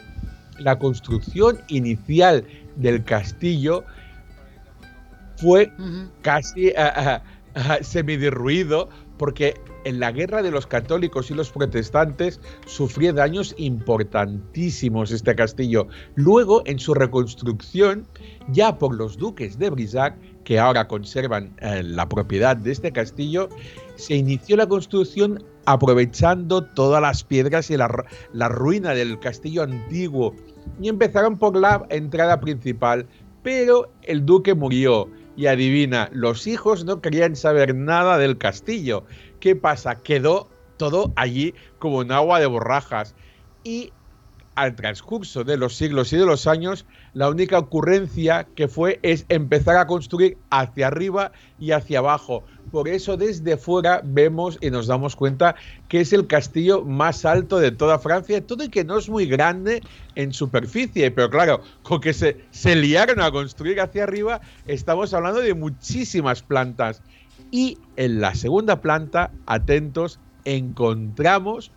la 0.59 0.78
construcción 0.78 1.59
inicial 1.68 2.45
del 2.76 3.04
castillo 3.04 3.85
fue 5.37 5.73
casi 6.23 6.68
uh, 6.71 7.21
semiderruido 7.83 8.88
porque 9.18 9.54
en 9.85 10.00
la 10.00 10.12
guerra 10.12 10.42
de 10.42 10.50
los 10.50 10.66
católicos 10.66 11.30
y 11.30 11.35
los 11.35 11.50
protestantes 11.50 12.40
sufrió 12.66 13.12
daños 13.12 13.54
importantísimos 13.59 15.11
este 15.11 15.35
castillo. 15.35 15.88
Luego, 16.14 16.62
en 16.66 16.78
su 16.78 16.95
reconstrucción, 16.95 18.07
ya 18.49 18.78
por 18.78 18.95
los 18.95 19.16
duques 19.16 19.59
de 19.59 19.71
Brisac, 19.71 20.16
que 20.45 20.59
ahora 20.59 20.88
conservan 20.88 21.54
eh, 21.61 21.83
la 21.83 22.09
propiedad 22.09 22.57
de 22.57 22.73
este 22.73 22.92
castillo, 22.92 23.49
se 23.97 24.14
inició 24.14 24.57
la 24.57 24.66
construcción 24.66 25.42
aprovechando 25.68 26.64
todas 26.64 27.02
las 27.02 27.22
piedras 27.22 27.70
y 27.70 27.76
la, 27.76 28.48
ruina 28.48 28.94
del 28.94 29.18
castillo 29.18 29.64
antiguo 29.64 30.34
y 30.80 30.88
empezaron 30.88 31.37
por 31.37 31.54
la 31.56 31.84
entrada 31.90 32.40
principal, 32.40 33.06
pero 33.42 33.92
el 34.04 34.25
duque 34.25 34.54
murió 34.54 35.10
y 35.37 35.46
adivina, 35.46 36.08
los 36.10 36.46
hijos 36.46 36.87
no 36.87 37.02
querían 37.02 37.37
saber 37.37 37.75
nada 37.75 38.16
del 38.16 38.38
castillo. 38.38 39.04
¿Qué 39.40 39.54
pasa? 39.56 39.96
Quedó 39.96 40.48
todo 40.78 41.12
allí 41.16 41.54
como 41.78 42.00
en 42.00 42.12
agua 42.12 42.40
de 42.40 42.46
borrajas. 42.46 43.14
Y 43.62 43.92
al 44.59 44.75
transcurso 44.75 45.45
de 45.45 45.57
los 45.57 45.77
siglos 45.77 46.12
y 46.12 46.17
de 46.17 46.27
los 46.27 46.49
años, 46.49 46.85
la 47.15 47.29
única 47.29 47.61
ocurrencia 47.61 48.49
que 48.57 48.67
fue 48.67 48.99
es 49.03 49.25
empezar 49.29 49.77
a 49.77 49.87
construir 49.87 50.37
hacia 50.50 50.88
arriba 50.88 51.31
y 51.61 51.71
hacia 51.71 52.00
abajo. 52.00 52.43
Por 52.73 52.88
eso 52.88 53.17
desde 53.17 53.57
fuera 53.57 54.00
vemos 54.05 54.59
y 54.61 54.71
nos 54.71 54.88
damos 54.88 55.15
cuenta 55.15 55.55
que 55.88 56.00
es 56.00 56.12
el 56.12 56.27
castillo 56.27 56.85
más 56.85 57.25
alto 57.25 57.61
de 57.61 57.71
toda 57.71 58.00
Francia, 58.00 58.45
todo 58.45 58.65
y 58.65 58.69
que 58.69 58.83
no 58.83 58.99
es 58.99 59.09
muy 59.09 59.27
grande 59.27 59.81
en 60.17 60.33
superficie, 60.33 61.12
pero 61.12 61.31
claro, 61.31 61.62
con 61.85 62.00
que 62.00 62.12
se, 62.12 62.45
se 62.50 62.75
liaron 62.75 63.21
a 63.21 63.31
construir 63.31 63.81
hacia 63.81 64.03
arriba, 64.03 64.41
estamos 64.67 65.15
hablando 65.15 65.41
de 65.41 65.55
muchísimas 65.55 66.43
plantas. 66.43 67.00
Y 67.53 67.79
en 67.95 68.21
la 68.21 68.35
segunda 68.35 68.81
planta, 68.81 69.31
atentos, 69.47 70.19
encontramos 70.45 71.71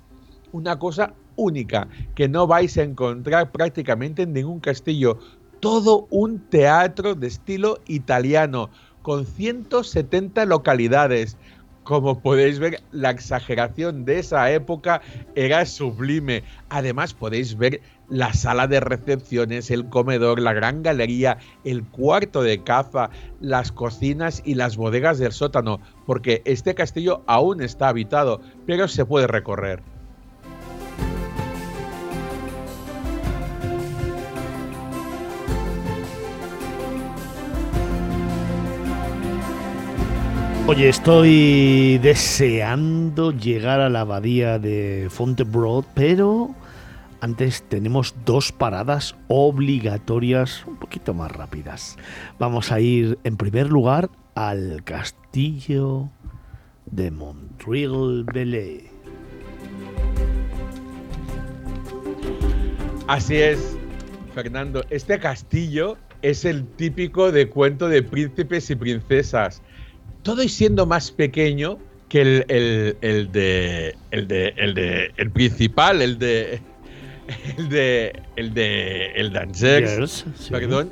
una 0.52 0.80
cosa 0.80 1.14
única 1.42 1.88
que 2.16 2.30
no 2.30 2.48
vais 2.48 2.78
a 2.78 2.84
encontrar 2.84 3.52
prácticamente 3.52 4.24
en 4.24 4.34
ningún 4.34 4.60
castillo. 4.60 5.18
Todo 5.60 6.08
un 6.10 6.40
teatro 6.40 7.16
de 7.16 7.28
estilo 7.28 7.80
italiano, 7.88 8.70
con 9.02 9.26
170 9.26 10.46
localidades. 10.46 11.38
Como 11.84 12.22
podéis 12.22 12.60
ver, 12.60 12.82
la 12.92 13.10
exageración 13.10 14.06
de 14.06 14.20
esa 14.20 14.52
época 14.52 15.02
era 15.36 15.66
sublime. 15.66 16.44
Además, 16.70 17.16
podéis 17.16 17.58
ver 17.58 17.82
la 18.08 18.34
sala 18.34 18.68
de 18.68 18.80
recepciones, 18.80 19.72
el 19.72 19.90
comedor, 19.90 20.40
la 20.40 20.54
gran 20.54 20.84
galería, 20.84 21.38
el 21.64 21.84
cuarto 21.84 22.44
de 22.44 22.62
caza, 22.64 23.10
las 23.40 23.72
cocinas 23.72 24.44
y 24.46 24.56
las 24.56 24.78
bodegas 24.78 25.18
del 25.18 25.32
sótano, 25.32 25.80
porque 26.06 26.42
este 26.46 26.76
castillo 26.76 27.24
aún 27.26 27.62
está 27.62 27.88
habitado, 27.88 28.42
pero 28.68 28.88
se 28.88 29.06
puede 29.06 29.28
recorrer. 29.28 29.91
Oye, 40.72 40.88
estoy 40.88 41.98
deseando 41.98 43.34
llegar 43.34 43.82
a 43.82 43.90
la 43.90 44.00
abadía 44.00 44.58
de 44.58 45.08
Fontebroad, 45.10 45.84
pero 45.94 46.56
antes 47.20 47.64
tenemos 47.64 48.16
dos 48.24 48.54
paradas 48.54 49.18
obligatorias 49.28 50.66
un 50.66 50.78
poquito 50.78 51.14
más 51.14 51.30
rápidas. 51.30 51.98
Vamos 52.40 52.72
a 52.72 52.80
ir 52.80 53.20
en 53.26 53.36
primer 53.36 53.68
lugar 53.68 54.10
al 54.34 54.82
castillo 54.86 56.10
de 56.86 57.12
Montreal-Belay. 57.12 58.88
Así 63.08 63.36
es, 63.36 63.76
Fernando. 64.34 64.86
Este 64.90 65.20
castillo 65.20 65.98
es 66.22 66.46
el 66.46 66.66
típico 66.66 67.34
de 67.34 67.50
cuento 67.50 67.90
de 67.90 68.04
príncipes 68.04 68.70
y 68.70 68.76
princesas 68.76 69.62
todo 70.24 70.44
y 70.44 70.50
siendo 70.50 70.86
más 70.86 71.12
pequeño 71.12 71.78
que 72.10 72.22
el, 72.22 73.32
de, 73.32 73.96
el 74.12 74.28
de 74.28 74.54
el 74.58 74.74
de 74.74 75.12
el 75.16 75.32
principal, 75.32 76.02
el 76.02 76.20
de 76.20 76.60
el 77.58 77.70
de 77.70 78.22
el 78.36 78.54
de 78.54 79.12
el 79.16 79.38
Angers, 79.38 80.26
perdón, 80.50 80.92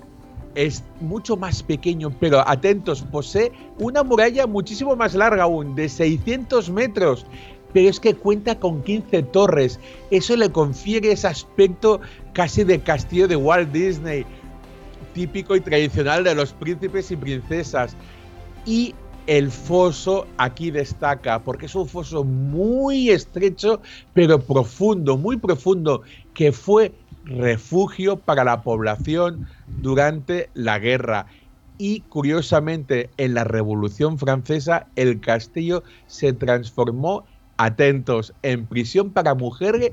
es 0.55 0.83
mucho 0.99 1.37
más 1.37 1.61
pequeño, 1.61 2.11
pero 2.19 2.47
atentos, 2.47 3.01
posee 3.01 3.51
una 3.77 4.03
muralla 4.03 4.47
muchísimo 4.47 4.95
más 4.95 5.13
larga 5.15 5.43
aún, 5.43 5.75
de 5.75 5.89
600 5.89 6.69
metros. 6.69 7.25
Pero 7.71 7.87
es 7.87 7.99
que 7.99 8.15
cuenta 8.15 8.57
con 8.57 8.81
15 8.81 9.23
torres. 9.23 9.79
Eso 10.09 10.35
le 10.35 10.51
confiere 10.51 11.11
ese 11.11 11.27
aspecto 11.27 12.01
casi 12.33 12.63
de 12.63 12.79
castillo 12.79 13.27
de 13.27 13.35
Walt 13.35 13.71
Disney, 13.71 14.25
típico 15.13 15.55
y 15.55 15.61
tradicional 15.61 16.23
de 16.23 16.33
los 16.33 16.51
príncipes 16.51 17.11
y 17.11 17.15
princesas. 17.15 17.95
Y 18.65 18.95
el 19.29 19.51
foso 19.51 20.25
aquí 20.39 20.71
destaca 20.71 21.43
porque 21.43 21.67
es 21.67 21.75
un 21.75 21.87
foso 21.87 22.23
muy 22.23 23.11
estrecho 23.11 23.79
pero 24.15 24.41
profundo, 24.41 25.17
muy 25.17 25.37
profundo, 25.37 26.01
que 26.33 26.51
fue 26.51 26.91
refugio 27.25 28.17
para 28.17 28.43
la 28.43 28.63
población 28.63 29.47
durante 29.83 30.49
la 30.55 30.79
guerra. 30.79 31.27
Y 31.77 32.01
curiosamente, 32.01 33.11
en 33.17 33.35
la 33.35 33.43
Revolución 33.43 34.17
Francesa, 34.17 34.87
el 34.95 35.21
castillo 35.21 35.83
se 36.07 36.33
transformó, 36.33 37.23
atentos, 37.57 38.33
en 38.41 38.65
prisión 38.65 39.11
para 39.11 39.35
mujeres, 39.35 39.91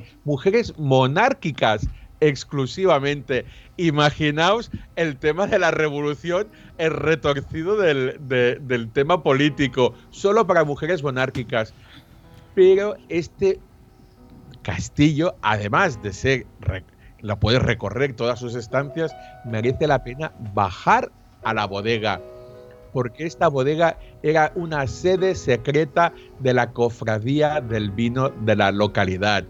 monárquicas 0.78 1.86
exclusivamente. 2.20 3.44
Imaginaos 3.76 4.70
el 4.96 5.16
tema 5.16 5.46
de 5.46 5.58
la 5.58 5.70
revolución, 5.70 6.48
el 6.78 6.92
retorcido 6.92 7.76
del, 7.76 8.90
tema 8.92 9.22
político, 9.22 9.94
solo 10.10 10.46
para 10.46 10.64
mujeres 10.64 11.02
monárquicas. 11.02 11.74
Pero 12.54 12.96
este 13.08 13.60
castillo, 14.62 15.34
además 15.42 16.02
de 16.02 16.12
ser, 16.12 16.46
la 17.20 17.38
puedes 17.38 17.62
recorrer 17.62 18.14
todas 18.14 18.38
sus 18.38 18.54
estancias, 18.54 19.14
merece 19.44 19.86
la 19.86 20.02
pena 20.02 20.32
bajar 20.54 21.10
a 21.44 21.54
la 21.54 21.66
bodega, 21.66 22.20
porque 22.92 23.26
esta 23.26 23.48
bodega 23.48 23.98
era 24.22 24.52
una 24.54 24.86
sede 24.86 25.34
secreta 25.34 26.12
de 26.40 26.54
la 26.54 26.72
cofradía 26.72 27.60
del 27.60 27.90
vino 27.90 28.30
de 28.30 28.56
la 28.56 28.72
localidad 28.72 29.44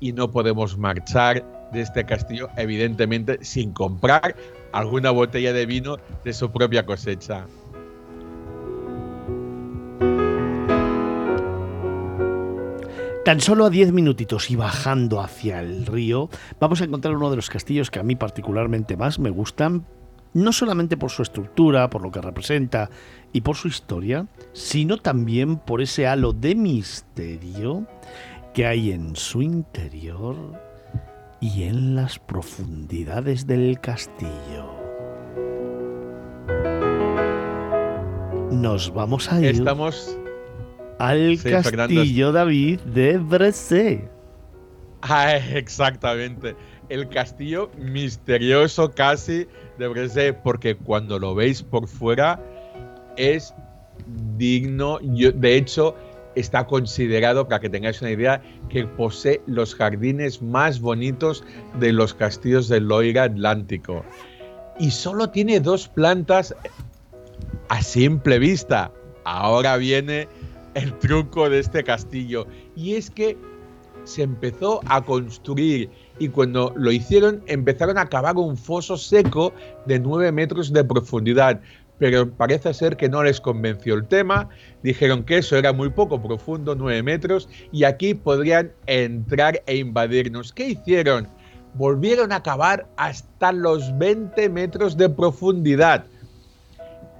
y 0.00 0.12
no 0.12 0.30
podemos 0.30 0.76
marchar 0.76 1.44
de 1.72 1.82
este 1.82 2.04
castillo, 2.04 2.48
evidentemente 2.56 3.38
sin 3.42 3.72
comprar 3.72 4.36
alguna 4.72 5.10
botella 5.10 5.52
de 5.52 5.66
vino 5.66 5.96
de 6.24 6.32
su 6.32 6.50
propia 6.50 6.84
cosecha. 6.86 7.46
Tan 13.24 13.40
solo 13.40 13.66
a 13.66 13.70
10 13.70 13.92
minutitos 13.92 14.50
y 14.50 14.56
bajando 14.56 15.20
hacia 15.20 15.60
el 15.60 15.84
río, 15.84 16.30
vamos 16.58 16.80
a 16.80 16.84
encontrar 16.84 17.14
uno 17.14 17.28
de 17.28 17.36
los 17.36 17.50
castillos 17.50 17.90
que 17.90 17.98
a 17.98 18.02
mí 18.02 18.16
particularmente 18.16 18.96
más 18.96 19.18
me 19.18 19.28
gustan, 19.28 19.84
no 20.32 20.50
solamente 20.50 20.96
por 20.96 21.10
su 21.10 21.22
estructura, 21.22 21.90
por 21.90 22.00
lo 22.00 22.10
que 22.10 22.22
representa 22.22 22.88
y 23.32 23.42
por 23.42 23.56
su 23.56 23.68
historia, 23.68 24.26
sino 24.54 24.96
también 24.96 25.58
por 25.58 25.82
ese 25.82 26.06
halo 26.06 26.32
de 26.32 26.54
misterio 26.54 27.86
que 28.54 28.64
hay 28.64 28.92
en 28.92 29.14
su 29.14 29.42
interior 29.42 30.67
y 31.40 31.64
en 31.64 31.94
las 31.94 32.18
profundidades 32.18 33.46
del 33.46 33.80
castillo. 33.80 34.74
Nos 38.50 38.92
vamos 38.92 39.30
a 39.32 39.40
ir 39.40 39.46
Estamos... 39.46 40.18
al 40.98 41.38
castillo 41.42 42.32
David 42.32 42.80
de 42.80 43.18
Bressé. 43.18 44.08
Ah, 45.02 45.36
exactamente. 45.36 46.56
El 46.88 47.08
castillo 47.08 47.70
misterioso 47.78 48.90
casi 48.90 49.46
de 49.78 49.88
Bressé, 49.88 50.32
porque 50.32 50.76
cuando 50.76 51.18
lo 51.18 51.34
veis 51.34 51.62
por 51.62 51.86
fuera 51.86 52.42
es 53.16 53.54
digno. 54.36 54.98
de 55.00 55.56
hecho, 55.56 55.94
está 56.34 56.66
considerado, 56.66 57.48
para 57.48 57.60
que 57.60 57.68
tengáis 57.68 58.00
una 58.00 58.10
idea, 58.10 58.42
que 58.68 58.84
posee 58.84 59.40
los 59.46 59.74
jardines 59.74 60.42
más 60.42 60.80
bonitos 60.80 61.44
de 61.80 61.92
los 61.92 62.14
castillos 62.14 62.68
del 62.68 62.84
Loira 62.84 63.24
Atlántico. 63.24 64.04
Y 64.78 64.90
solo 64.90 65.30
tiene 65.30 65.60
dos 65.60 65.88
plantas 65.88 66.54
a 67.68 67.82
simple 67.82 68.38
vista. 68.38 68.92
Ahora 69.24 69.76
viene 69.76 70.28
el 70.74 70.96
truco 70.98 71.50
de 71.50 71.58
este 71.58 71.82
castillo. 71.82 72.46
Y 72.76 72.94
es 72.94 73.10
que 73.10 73.36
se 74.04 74.22
empezó 74.22 74.80
a 74.86 75.04
construir 75.04 75.90
y 76.18 76.28
cuando 76.28 76.72
lo 76.76 76.90
hicieron 76.90 77.42
empezaron 77.46 77.98
a 77.98 78.06
cavar 78.06 78.36
un 78.36 78.56
foso 78.56 78.96
seco 78.96 79.52
de 79.86 79.98
9 79.98 80.32
metros 80.32 80.72
de 80.72 80.82
profundidad. 80.82 81.60
Pero 81.98 82.30
parece 82.30 82.72
ser 82.74 82.96
que 82.96 83.08
no 83.08 83.22
les 83.22 83.40
convenció 83.40 83.94
el 83.94 84.06
tema, 84.06 84.48
dijeron 84.82 85.24
que 85.24 85.38
eso 85.38 85.56
era 85.56 85.72
muy 85.72 85.90
poco 85.90 86.22
profundo, 86.22 86.74
9 86.74 87.02
metros, 87.02 87.48
y 87.72 87.84
aquí 87.84 88.14
podrían 88.14 88.72
entrar 88.86 89.62
e 89.66 89.76
invadirnos. 89.76 90.52
¿Qué 90.52 90.68
hicieron? 90.68 91.28
Volvieron 91.74 92.32
a 92.32 92.42
cavar 92.42 92.86
hasta 92.96 93.52
los 93.52 93.96
20 93.98 94.48
metros 94.48 94.96
de 94.96 95.08
profundidad 95.08 96.06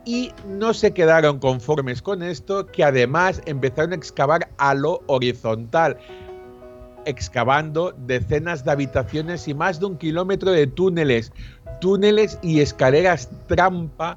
y 0.09 0.33
no 0.47 0.73
se 0.73 0.95
quedaron 0.95 1.39
conformes 1.39 2.01
con 2.01 2.23
esto, 2.23 2.67
que 2.67 2.83
además 2.83 3.43
empezaron 3.45 3.93
a 3.93 3.97
excavar 3.97 4.49
a 4.57 4.73
lo 4.73 5.03
horizontal, 5.07 5.99
excavando 7.05 7.95
decenas 8.07 8.65
de 8.65 8.71
habitaciones 8.71 9.47
y 9.49 9.53
más 9.53 9.81
de 9.81 9.85
un 9.85 9.99
kilómetro 9.99 10.51
de 10.51 10.67
túneles, 10.67 11.31
túneles 11.83 12.39
y 12.41 12.61
escaleras 12.61 13.29
trampa 13.49 14.17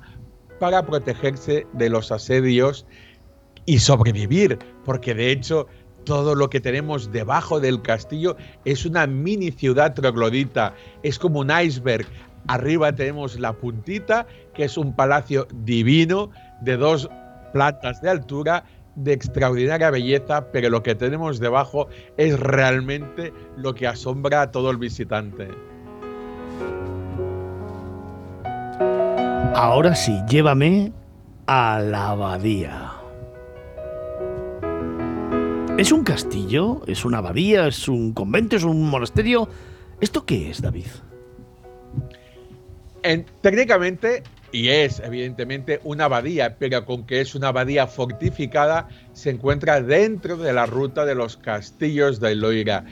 para 0.61 0.85
protegerse 0.85 1.65
de 1.73 1.89
los 1.89 2.11
asedios 2.11 2.85
y 3.65 3.79
sobrevivir, 3.79 4.59
porque 4.85 5.15
de 5.15 5.31
hecho 5.31 5.65
todo 6.03 6.35
lo 6.35 6.51
que 6.51 6.59
tenemos 6.59 7.11
debajo 7.11 7.59
del 7.59 7.81
castillo 7.81 8.37
es 8.63 8.85
una 8.85 9.07
mini 9.07 9.49
ciudad 9.49 9.95
troglodita, 9.95 10.75
es 11.01 11.17
como 11.17 11.39
un 11.39 11.49
iceberg. 11.49 12.05
Arriba 12.47 12.93
tenemos 12.93 13.39
la 13.39 13.53
puntita, 13.53 14.27
que 14.53 14.65
es 14.65 14.77
un 14.77 14.95
palacio 14.95 15.47
divino 15.63 16.29
de 16.61 16.77
dos 16.77 17.09
plantas 17.53 17.99
de 18.03 18.11
altura, 18.11 18.63
de 18.93 19.13
extraordinaria 19.13 19.89
belleza, 19.89 20.51
pero 20.51 20.69
lo 20.69 20.83
que 20.83 20.93
tenemos 20.93 21.39
debajo 21.39 21.87
es 22.17 22.39
realmente 22.39 23.33
lo 23.57 23.73
que 23.73 23.87
asombra 23.87 24.43
a 24.43 24.51
todo 24.51 24.69
el 24.69 24.77
visitante. 24.77 25.49
Ahora 29.63 29.93
sí, 29.93 30.19
llévame 30.27 30.91
a 31.45 31.79
la 31.79 32.09
abadía. 32.09 32.93
¿Es 35.77 35.91
un 35.91 36.03
castillo? 36.03 36.81
¿Es 36.87 37.05
una 37.05 37.19
abadía? 37.19 37.67
¿Es 37.67 37.87
un 37.87 38.11
convento? 38.11 38.55
¿Es 38.55 38.63
un 38.63 38.89
monasterio? 38.89 39.47
¿Esto 39.99 40.25
qué 40.25 40.49
es, 40.49 40.63
David? 40.63 40.87
técnicamente, 43.41 44.23
y 44.51 44.69
es 44.69 44.99
evidentemente 44.99 45.79
una 45.83 46.05
abadía, 46.05 46.57
pero 46.57 46.83
con 46.83 47.05
que 47.05 47.21
es 47.21 47.35
una 47.35 47.49
abadía 47.49 47.85
fortificada, 47.85 48.89
se 49.13 49.29
encuentra 49.29 49.79
dentro 49.79 50.37
de 50.37 50.53
la 50.53 50.65
ruta 50.65 51.05
de 51.05 51.13
los 51.13 51.37
castillos 51.37 52.19
de 52.19 52.33
Loira. 52.33 52.83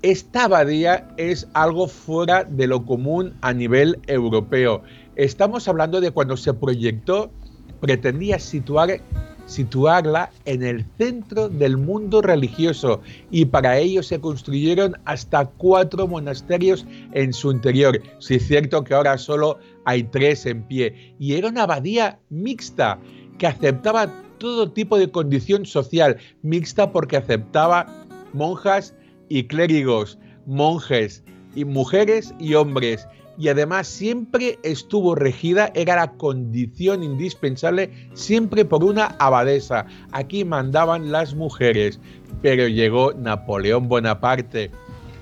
Esta 0.00 0.44
abadía 0.44 1.08
es 1.18 1.48
algo 1.52 1.86
fuera 1.86 2.44
de 2.44 2.66
lo 2.66 2.86
común 2.86 3.34
a 3.42 3.52
nivel 3.52 3.98
europeo. 4.06 4.84
Estamos 5.18 5.66
hablando 5.66 6.00
de 6.00 6.12
cuando 6.12 6.36
se 6.36 6.54
proyectó, 6.54 7.32
pretendía 7.80 8.38
situar 8.38 9.00
situarla 9.46 10.30
en 10.44 10.62
el 10.62 10.84
centro 10.96 11.48
del 11.48 11.76
mundo 11.76 12.22
religioso 12.22 13.00
y 13.30 13.46
para 13.46 13.78
ello 13.78 14.02
se 14.04 14.20
construyeron 14.20 14.94
hasta 15.06 15.46
cuatro 15.46 16.06
monasterios 16.06 16.86
en 17.14 17.32
su 17.32 17.50
interior. 17.50 18.00
Si 18.20 18.36
es 18.36 18.46
cierto 18.46 18.84
que 18.84 18.94
ahora 18.94 19.18
solo 19.18 19.58
hay 19.84 20.04
tres 20.04 20.46
en 20.46 20.62
pie 20.62 21.16
y 21.18 21.34
era 21.34 21.48
una 21.48 21.64
abadía 21.64 22.20
mixta 22.28 23.00
que 23.38 23.48
aceptaba 23.48 24.12
todo 24.38 24.70
tipo 24.70 24.98
de 24.98 25.10
condición 25.10 25.66
social, 25.66 26.18
mixta 26.42 26.92
porque 26.92 27.16
aceptaba 27.16 27.86
monjas 28.34 28.94
y 29.28 29.48
clérigos, 29.48 30.16
monjes 30.46 31.24
y 31.56 31.64
mujeres 31.64 32.32
y 32.38 32.54
hombres 32.54 33.08
y 33.38 33.48
además 33.48 33.86
siempre 33.86 34.58
estuvo 34.64 35.14
regida, 35.14 35.70
era 35.74 35.94
la 35.94 36.12
condición 36.12 37.04
indispensable, 37.04 38.10
siempre 38.12 38.64
por 38.64 38.82
una 38.82 39.14
abadesa. 39.20 39.86
Aquí 40.10 40.44
mandaban 40.44 41.12
las 41.12 41.36
mujeres, 41.36 42.00
pero 42.42 42.66
llegó 42.66 43.12
Napoleón 43.12 43.88
Bonaparte, 43.88 44.72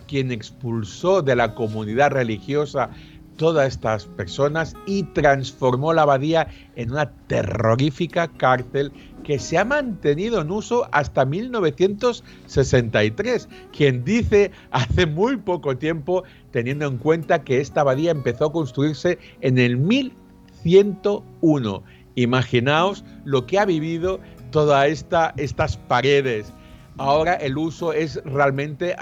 quien 0.09 0.33
expulsó 0.33 1.21
de 1.21 1.37
la 1.37 1.55
comunidad 1.55 2.11
religiosa 2.13 2.89
todas 3.37 3.69
estas 3.69 4.07
personas 4.07 4.75
y 4.87 5.03
transformó 5.03 5.93
la 5.93 6.03
abadía 6.03 6.49
en 6.75 6.93
una 6.93 7.11
terrorífica 7.27 8.29
cárcel 8.29 8.93
que 9.27 9.39
se 9.41 9.59
ha 9.59 9.65
mantenido 9.65 10.41
en 10.41 10.53
uso 10.53 10.87
hasta 10.93 11.25
1963, 11.25 13.49
quien 13.77 14.05
dice 14.05 14.53
hace 14.71 15.05
muy 15.05 15.39
poco 15.39 15.77
tiempo, 15.77 16.23
teniendo 16.53 16.87
en 16.87 16.99
cuenta 16.99 17.43
que 17.43 17.61
esta 17.61 17.81
abadía 17.81 18.13
empezó 18.13 18.45
a 18.45 18.53
construirse 18.53 19.19
en 19.41 19.59
el 19.59 19.79
1101. 19.79 21.83
Imaginaos 22.15 23.05
lo 23.25 23.47
que 23.47 23.59
ha 23.59 23.65
vivido 23.65 24.21
todas 24.53 24.89
esta, 24.89 25.35
estas 25.39 25.77
paredes. 25.77 26.53
Ahora 26.97 27.35
el 27.35 27.59
uso 27.59 27.93
es 27.93 28.23
realmente 28.25 28.95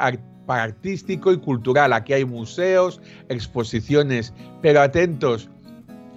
artístico 0.47 1.33
y 1.33 1.37
cultural. 1.37 1.93
Aquí 1.93 2.15
hay 2.15 2.25
museos, 2.25 3.03
exposiciones, 3.29 4.33
pero 4.63 4.81
atentos, 4.81 5.51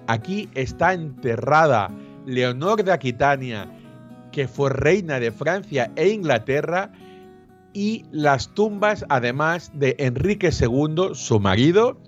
aquí 0.07 0.47
está 0.55 0.93
enterrada 0.93 1.91
Leonor 2.25 2.83
de 2.83 2.93
Aquitania, 2.93 3.69
que 4.37 4.47
fue 4.47 4.69
reina 4.69 5.19
de 5.19 5.31
Francia 5.31 5.91
e 5.95 6.09
Inglaterra, 6.09 6.91
y 7.73 8.05
las 8.11 8.53
tumbas 8.53 9.03
además 9.09 9.71
de 9.73 9.95
Enrique 9.97 10.51
II, 10.51 11.15
su 11.15 11.39
marido, 11.39 11.99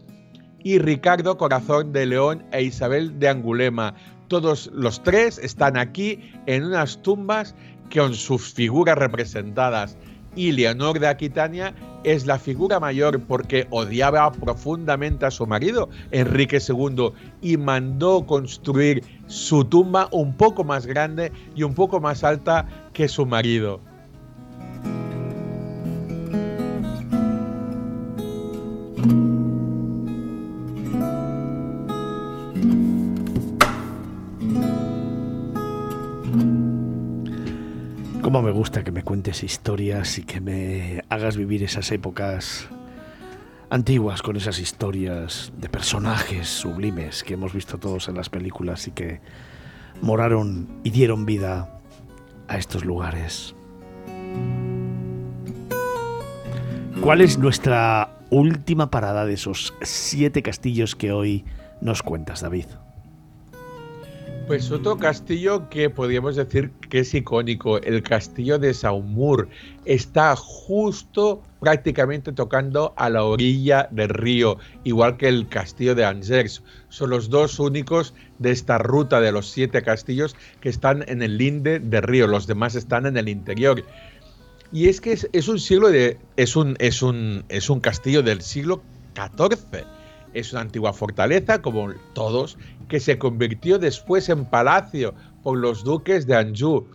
y 0.63 0.77
Ricardo 0.77 1.39
Corazón 1.39 1.91
de 1.91 2.05
León 2.05 2.45
e 2.51 2.61
Isabel 2.61 3.17
de 3.17 3.29
Angulema. 3.29 3.95
Todos 4.27 4.69
los 4.75 5.01
tres 5.01 5.39
están 5.39 5.75
aquí 5.75 6.19
en 6.45 6.65
unas 6.65 7.01
tumbas 7.01 7.55
con 7.91 8.13
sus 8.13 8.53
figuras 8.53 8.99
representadas 8.99 9.97
y 10.35 10.51
Leonor 10.51 10.99
de 10.99 11.07
Aquitania 11.07 11.73
es 12.03 12.25
la 12.25 12.39
figura 12.39 12.79
mayor 12.79 13.19
porque 13.21 13.67
odiaba 13.69 14.31
profundamente 14.31 15.25
a 15.25 15.31
su 15.31 15.45
marido, 15.45 15.89
Enrique 16.11 16.59
II, 16.65 17.11
y 17.41 17.57
mandó 17.57 18.25
construir 18.25 19.03
su 19.27 19.65
tumba 19.65 20.07
un 20.11 20.35
poco 20.35 20.63
más 20.63 20.85
grande 20.85 21.31
y 21.55 21.63
un 21.63 21.73
poco 21.73 21.99
más 21.99 22.23
alta 22.23 22.67
que 22.93 23.07
su 23.07 23.25
marido. 23.25 23.81
Cómo 38.29 38.43
me 38.43 38.51
gusta 38.51 38.83
que 38.83 38.91
me 38.91 39.01
cuentes 39.01 39.41
historias 39.41 40.19
y 40.19 40.23
que 40.23 40.39
me 40.39 41.03
hagas 41.09 41.35
vivir 41.35 41.63
esas 41.63 41.91
épocas 41.91 42.67
antiguas 43.71 44.21
con 44.21 44.35
esas 44.35 44.59
historias 44.59 45.51
de 45.57 45.67
personajes 45.67 46.47
sublimes 46.47 47.23
que 47.23 47.33
hemos 47.33 47.53
visto 47.53 47.79
todos 47.79 48.07
en 48.07 48.13
las 48.13 48.29
películas 48.29 48.87
y 48.87 48.91
que 48.91 49.19
moraron 50.03 50.67
y 50.83 50.91
dieron 50.91 51.25
vida 51.25 51.79
a 52.47 52.59
estos 52.59 52.85
lugares. 52.85 53.55
¿Cuál 57.01 57.21
es 57.21 57.39
nuestra 57.39 58.19
última 58.29 58.91
parada 58.91 59.25
de 59.25 59.33
esos 59.33 59.73
siete 59.81 60.43
castillos 60.43 60.95
que 60.95 61.11
hoy 61.11 61.45
nos 61.81 62.03
cuentas, 62.03 62.41
David? 62.41 62.67
Pues 64.49 64.71
otro 64.71 64.97
castillo 64.97 65.69
que 65.69 65.91
podríamos 65.91 66.35
decir 66.35 66.71
que 66.89 67.01
es 67.01 67.13
icónico, 67.13 67.77
el 67.83 68.01
castillo 68.01 68.57
de 68.57 68.73
Saumur, 68.73 69.47
está 69.85 70.35
justo 70.35 71.43
prácticamente 71.59 72.31
tocando 72.31 72.95
a 72.97 73.11
la 73.11 73.25
orilla 73.25 73.87
del 73.91 74.09
río, 74.09 74.57
igual 74.83 75.17
que 75.17 75.27
el 75.27 75.47
castillo 75.49 75.93
de 75.93 76.03
Angers. 76.03 76.63
Son 76.89 77.11
los 77.11 77.29
dos 77.29 77.59
únicos 77.59 78.15
de 78.39 78.49
esta 78.49 78.79
ruta 78.79 79.21
de 79.21 79.31
los 79.31 79.51
siete 79.51 79.83
castillos 79.83 80.35
que 80.61 80.69
están 80.69 81.05
en 81.07 81.21
el 81.21 81.37
linde 81.37 81.77
del 81.77 82.01
río, 82.01 82.25
los 82.25 82.47
demás 82.47 82.73
están 82.73 83.05
en 83.05 83.17
el 83.17 83.29
interior. 83.29 83.85
Y 84.71 84.89
es 84.89 84.99
que 84.99 85.11
es, 85.31 85.47
un 85.47 85.59
siglo 85.59 85.89
de. 85.89 86.17
Es 86.37 86.55
un, 86.55 86.75
es 86.79 87.03
un, 87.03 87.45
es 87.49 87.69
un 87.69 87.81
castillo 87.81 88.23
del 88.23 88.41
siglo 88.41 88.81
XIV 89.13 89.85
es 90.33 90.51
una 90.53 90.61
antigua 90.61 90.93
fortaleza, 90.93 91.61
como 91.61 91.93
todos, 92.13 92.57
que 92.87 92.99
se 92.99 93.17
convirtió 93.17 93.79
después 93.79 94.29
en 94.29 94.45
palacio 94.45 95.13
por 95.43 95.57
los 95.57 95.83
duques 95.83 96.27
de 96.27 96.35
Anjou 96.35 96.87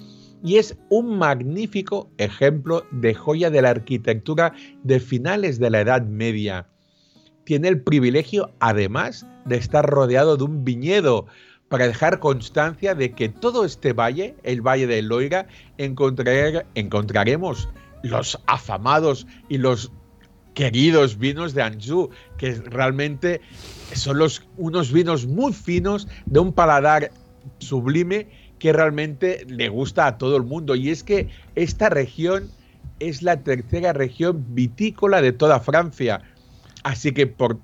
y 0.44 0.59
es 0.59 0.77
un 0.90 1.16
magnífico 1.16 2.11
ejemplo 2.18 2.87
de 2.90 3.14
joya 3.14 3.49
de 3.49 3.62
la 3.62 3.70
arquitectura 3.70 4.53
de 4.83 5.01
finales 5.01 5.59
de 5.59 5.70
la 5.70 5.81
Edad 5.81 6.03
Media. 6.03 6.68
Tiene 7.44 7.68
el 7.68 7.81
privilegio, 7.81 8.53
además, 8.61 9.27
de 9.47 9.57
estar 9.57 9.87
rodeado 9.88 10.37
de 10.37 10.44
un 10.44 10.62
viñedo 10.62 11.27
para 11.70 11.87
dejar 11.87 12.20
constancia 12.20 12.94
de 12.94 13.12
que 13.12 13.31
todo 13.31 13.64
este 13.64 13.94
valle, 13.94 14.37
el 14.42 14.61
valle 14.61 14.87
de 14.87 15.01
Loira, 15.01 15.47
encontraremos 15.79 17.70
los 18.03 18.38
afamados 18.47 19.27
y 19.49 19.57
los 19.57 19.90
queridos 20.54 21.18
vinos 21.18 21.52
de 21.54 21.62
Anjou, 21.62 22.10
que 22.38 22.54
realmente 22.54 23.40
son 23.92 24.18
unos 24.56 24.92
vinos 24.92 25.26
muy 25.26 25.52
finos, 25.52 26.08
de 26.26 26.38
un 26.38 26.52
paladar 26.52 27.10
sublime, 27.58 28.28
que 28.58 28.72
realmente 28.72 29.44
le 29.48 29.68
gusta 29.68 30.06
a 30.06 30.18
todo 30.18 30.36
el 30.36 30.44
mundo. 30.44 30.74
Y 30.74 30.90
es 30.90 31.02
que 31.02 31.28
esta 31.54 31.90
región 31.90 32.50
es 33.00 33.22
la 33.22 33.42
tercera 33.42 33.92
región 33.92 34.44
vitícola 34.54 35.20
de 35.20 35.32
toda 35.32 35.60
Francia. 35.60 36.22
Así 36.82 37.12
que 37.12 37.26
por, 37.26 37.58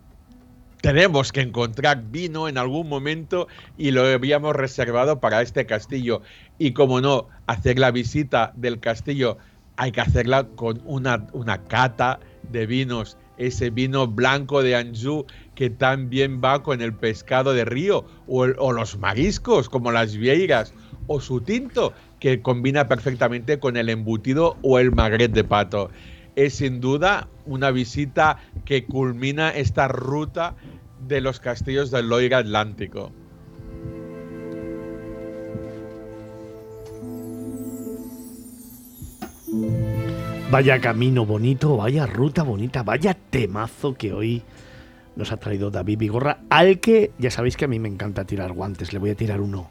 tenemos 0.81 1.33
que 1.33 1.41
encontrar 1.41 2.05
vino 2.11 2.49
en 2.49 2.59
algún 2.59 2.89
momento 2.89 3.49
y 3.79 3.93
lo 3.93 4.05
habíamos 4.05 4.57
reservado 4.57 5.21
para 5.21 5.43
este 5.43 5.67
castillo. 5.67 6.23
Y 6.59 6.73
como 6.73 7.01
no, 7.01 7.29
hacer 7.47 7.79
la 7.79 7.91
visita 7.91 8.53
del 8.57 8.81
castillo 8.81 9.39
hay 9.77 9.93
que 9.93 10.01
hacerla 10.03 10.47
con 10.57 10.83
una, 10.85 11.27
una 11.33 11.65
cata 11.65 12.21
de 12.51 12.67
vinos. 12.67 13.17
Ese 13.39 13.71
vino 13.71 14.07
blanco 14.07 14.63
de 14.63 14.77
Anjou 14.77 15.27
que 15.55 15.71
también 15.71 16.41
va 16.43 16.63
con 16.63 16.83
el 16.83 16.93
pescado 16.93 17.55
de 17.55 17.65
río 17.65 18.05
o, 18.27 18.47
los 18.47 18.99
mariscos 18.99 19.69
como 19.69 19.93
las 19.93 20.17
vieiras 20.17 20.75
o 21.07 21.21
su 21.21 21.41
tinto 21.41 21.93
que 22.19 22.43
combina 22.43 22.87
perfectamente 22.87 23.59
con 23.59 23.77
el 23.77 23.89
embutido 23.89 24.57
o 24.63 24.79
el 24.79 24.93
magret 24.93 25.33
de 25.33 25.45
pato. 25.45 25.91
Es 26.37 26.55
sin 26.55 26.81
duda 26.81 27.29
una 27.47 27.71
visita 27.71 28.39
que 28.65 28.85
culmina 28.85 29.51
esta 29.51 29.89
ruta 29.89 30.55
de 31.07 31.21
los 31.21 31.41
castillos 31.41 31.91
del 31.91 32.09
Loira 32.09 32.39
Atlántico. 32.39 33.13
Vaya 40.51 40.81
camino 40.81 41.25
bonito, 41.25 41.77
vaya 41.77 42.07
ruta 42.07 42.43
bonita, 42.43 42.83
vaya 42.83 43.15
temazo 43.15 43.95
que 43.95 44.13
hoy 44.13 44.43
nos 45.15 45.31
ha 45.31 45.37
traído 45.37 45.71
David 45.71 45.99
Vigorra, 45.99 46.39
al 46.51 46.81
que 46.81 47.13
ya 47.19 47.31
sabéis 47.31 47.57
que 47.57 47.67
a 47.67 47.69
mí 47.69 47.79
me 47.79 47.89
encanta 47.89 48.25
tirar 48.25 48.53
guantes, 48.53 48.93
le 48.93 48.99
voy 48.99 49.11
a 49.11 49.15
tirar 49.15 49.41
uno 49.41 49.71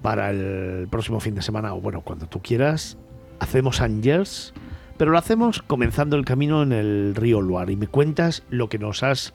para 0.00 0.30
el 0.30 0.88
próximo 0.88 1.20
fin 1.20 1.34
de 1.34 1.42
semana 1.42 1.74
o 1.74 1.82
bueno, 1.82 2.00
cuando 2.00 2.26
tú 2.26 2.40
quieras. 2.40 2.96
Hacemos 3.38 3.82
Angers, 3.82 4.54
pero 4.96 5.10
lo 5.10 5.18
hacemos 5.18 5.60
comenzando 5.60 6.16
el 6.16 6.24
camino 6.24 6.62
en 6.62 6.72
el 6.72 7.14
río 7.14 7.42
Loire 7.42 7.74
y 7.74 7.76
me 7.76 7.86
cuentas 7.86 8.44
lo 8.48 8.70
que 8.70 8.78
nos 8.78 9.02
has 9.02 9.34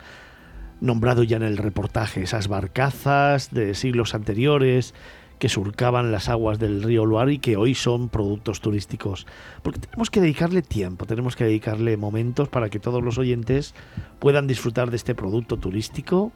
nombrado 0.81 1.21
ya 1.21 1.37
en 1.37 1.43
el 1.43 1.57
reportaje, 1.57 2.23
esas 2.23 2.47
barcazas 2.47 3.51
de 3.51 3.75
siglos 3.75 4.15
anteriores, 4.15 4.95
que 5.39 5.49
surcaban 5.49 6.11
las 6.11 6.29
aguas 6.29 6.59
del 6.59 6.83
río 6.83 7.05
Loire 7.05 7.33
y 7.33 7.39
que 7.39 7.57
hoy 7.57 7.75
son 7.75 8.09
productos 8.09 8.61
turísticos. 8.61 9.27
Porque 9.61 9.79
tenemos 9.79 10.09
que 10.09 10.21
dedicarle 10.21 10.61
tiempo, 10.61 11.05
tenemos 11.05 11.35
que 11.35 11.43
dedicarle 11.43 11.97
momentos 11.97 12.49
para 12.49 12.69
que 12.69 12.79
todos 12.79 13.03
los 13.03 13.17
oyentes 13.17 13.73
puedan 14.19 14.47
disfrutar 14.47 14.89
de 14.89 14.97
este 14.97 15.15
producto 15.15 15.57
turístico 15.57 16.31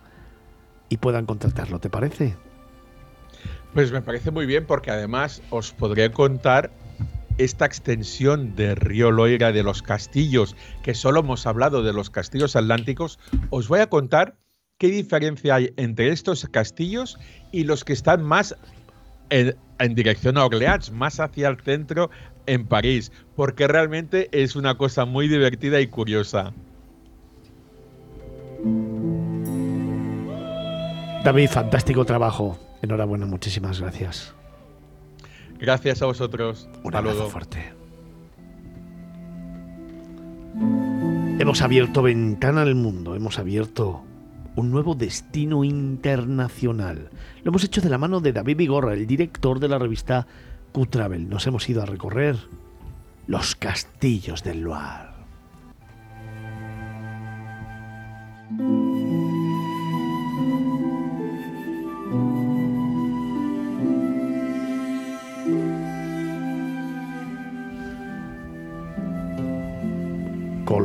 y 0.90 0.98
puedan 0.98 1.26
contratarlo, 1.26 1.80
¿te 1.80 1.90
parece? 1.90 2.36
Pues 3.74 3.92
me 3.92 4.02
parece 4.02 4.32
muy 4.32 4.46
bien 4.46 4.66
porque 4.66 4.92
además 4.92 5.42
os 5.50 5.72
podría 5.72 6.12
contar 6.12 6.72
esta 7.38 7.66
extensión 7.66 8.56
de 8.56 8.76
río 8.76 9.12
Loira 9.12 9.52
de 9.52 9.64
los 9.64 9.84
castillos, 9.84 10.56
que 10.82 10.96
solo 10.96 11.20
hemos 11.20 11.46
hablado 11.46 11.84
de 11.84 11.94
los 11.94 12.10
castillos 12.10 12.56
atlánticos, 12.56 13.20
os 13.52 13.68
voy 13.68 13.80
a 13.80 13.90
contar 13.90 14.36
qué 14.78 14.88
diferencia 14.88 15.56
hay 15.56 15.74
entre 15.78 16.10
estos 16.10 16.46
castillos 16.50 17.18
y 17.52 17.64
los 17.64 17.84
que 17.84 17.94
están 17.94 18.24
más 18.24 18.56
en, 19.30 19.56
dirección 19.96 20.38
a 20.38 20.46
Orleans, 20.46 20.92
más 20.92 21.20
hacia 21.20 21.50
el 21.50 21.60
centro 21.60 22.10
en 22.46 22.66
París, 22.66 23.12
porque 23.36 23.68
realmente 23.68 24.30
es 24.32 24.56
una 24.56 24.76
cosa 24.76 25.06
muy 25.06 25.28
divertida 25.28 25.80
y 25.82 25.88
curiosa. 25.88 26.54
David, 31.24 31.50
fantástico 31.50 32.06
trabajo. 32.06 32.58
Enhorabuena, 32.82 33.26
muchísimas 33.26 33.82
gracias. 33.82 34.34
Gracias 35.60 36.02
a 36.02 36.06
vosotros. 36.06 36.70
Un 36.84 36.96
abrazo 36.96 37.30
fuerte. 37.30 37.74
Hemos 41.40 41.62
abierto 41.62 42.02
ventana 42.02 42.62
al 42.64 42.76
mundo, 42.76 43.16
hemos 43.16 43.38
abierto 43.38 44.04
un 44.58 44.72
nuevo 44.72 44.96
destino 44.96 45.64
internacional. 45.64 47.12
Lo 47.44 47.50
hemos 47.50 47.64
hecho 47.64 47.80
de 47.80 47.90
la 47.90 48.00
mano 48.00 48.20
de 48.20 48.34
David 48.34 48.58
Vigorra, 48.58 48.94
el 48.94 49.06
director 49.06 49.60
de 49.60 49.68
la 49.68 49.78
revista 49.78 50.26
Q-Travel. 50.72 51.30
Nos 51.30 51.46
hemos 51.46 51.70
ido 51.70 51.84
a 51.84 51.86
recorrer 51.86 52.38
los 53.28 53.56
castillos 53.56 54.44
del 54.44 54.62
Loire. 54.62 55.18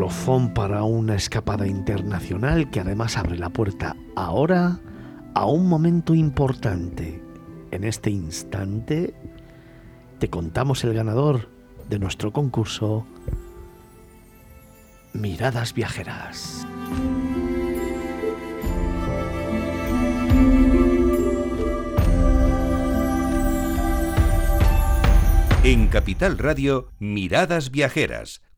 Colofón 0.03 0.53
para 0.53 0.83
una 0.83 1.15
escapada 1.15 1.65
internacional 1.65 2.73
que 2.73 2.81
además 2.81 3.17
abre 3.17 3.38
la 3.38 3.51
puerta 3.51 3.95
ahora 4.17 4.81
a 5.33 5.47
un 5.47 5.69
momento 5.69 6.12
importante. 6.12 7.23
En 7.71 7.85
este 7.85 8.11
instante 8.11 9.15
te 10.19 10.29
contamos 10.29 10.83
el 10.83 10.93
ganador 10.93 11.51
de 11.88 12.01
nuestro 12.01 12.33
concurso 12.33 13.07
Miradas 15.12 15.73
Viajeras. 15.73 16.67
En 25.62 25.87
Capital 25.87 26.38
Radio, 26.38 26.88
Miradas 26.99 27.71
Viajeras 27.71 28.43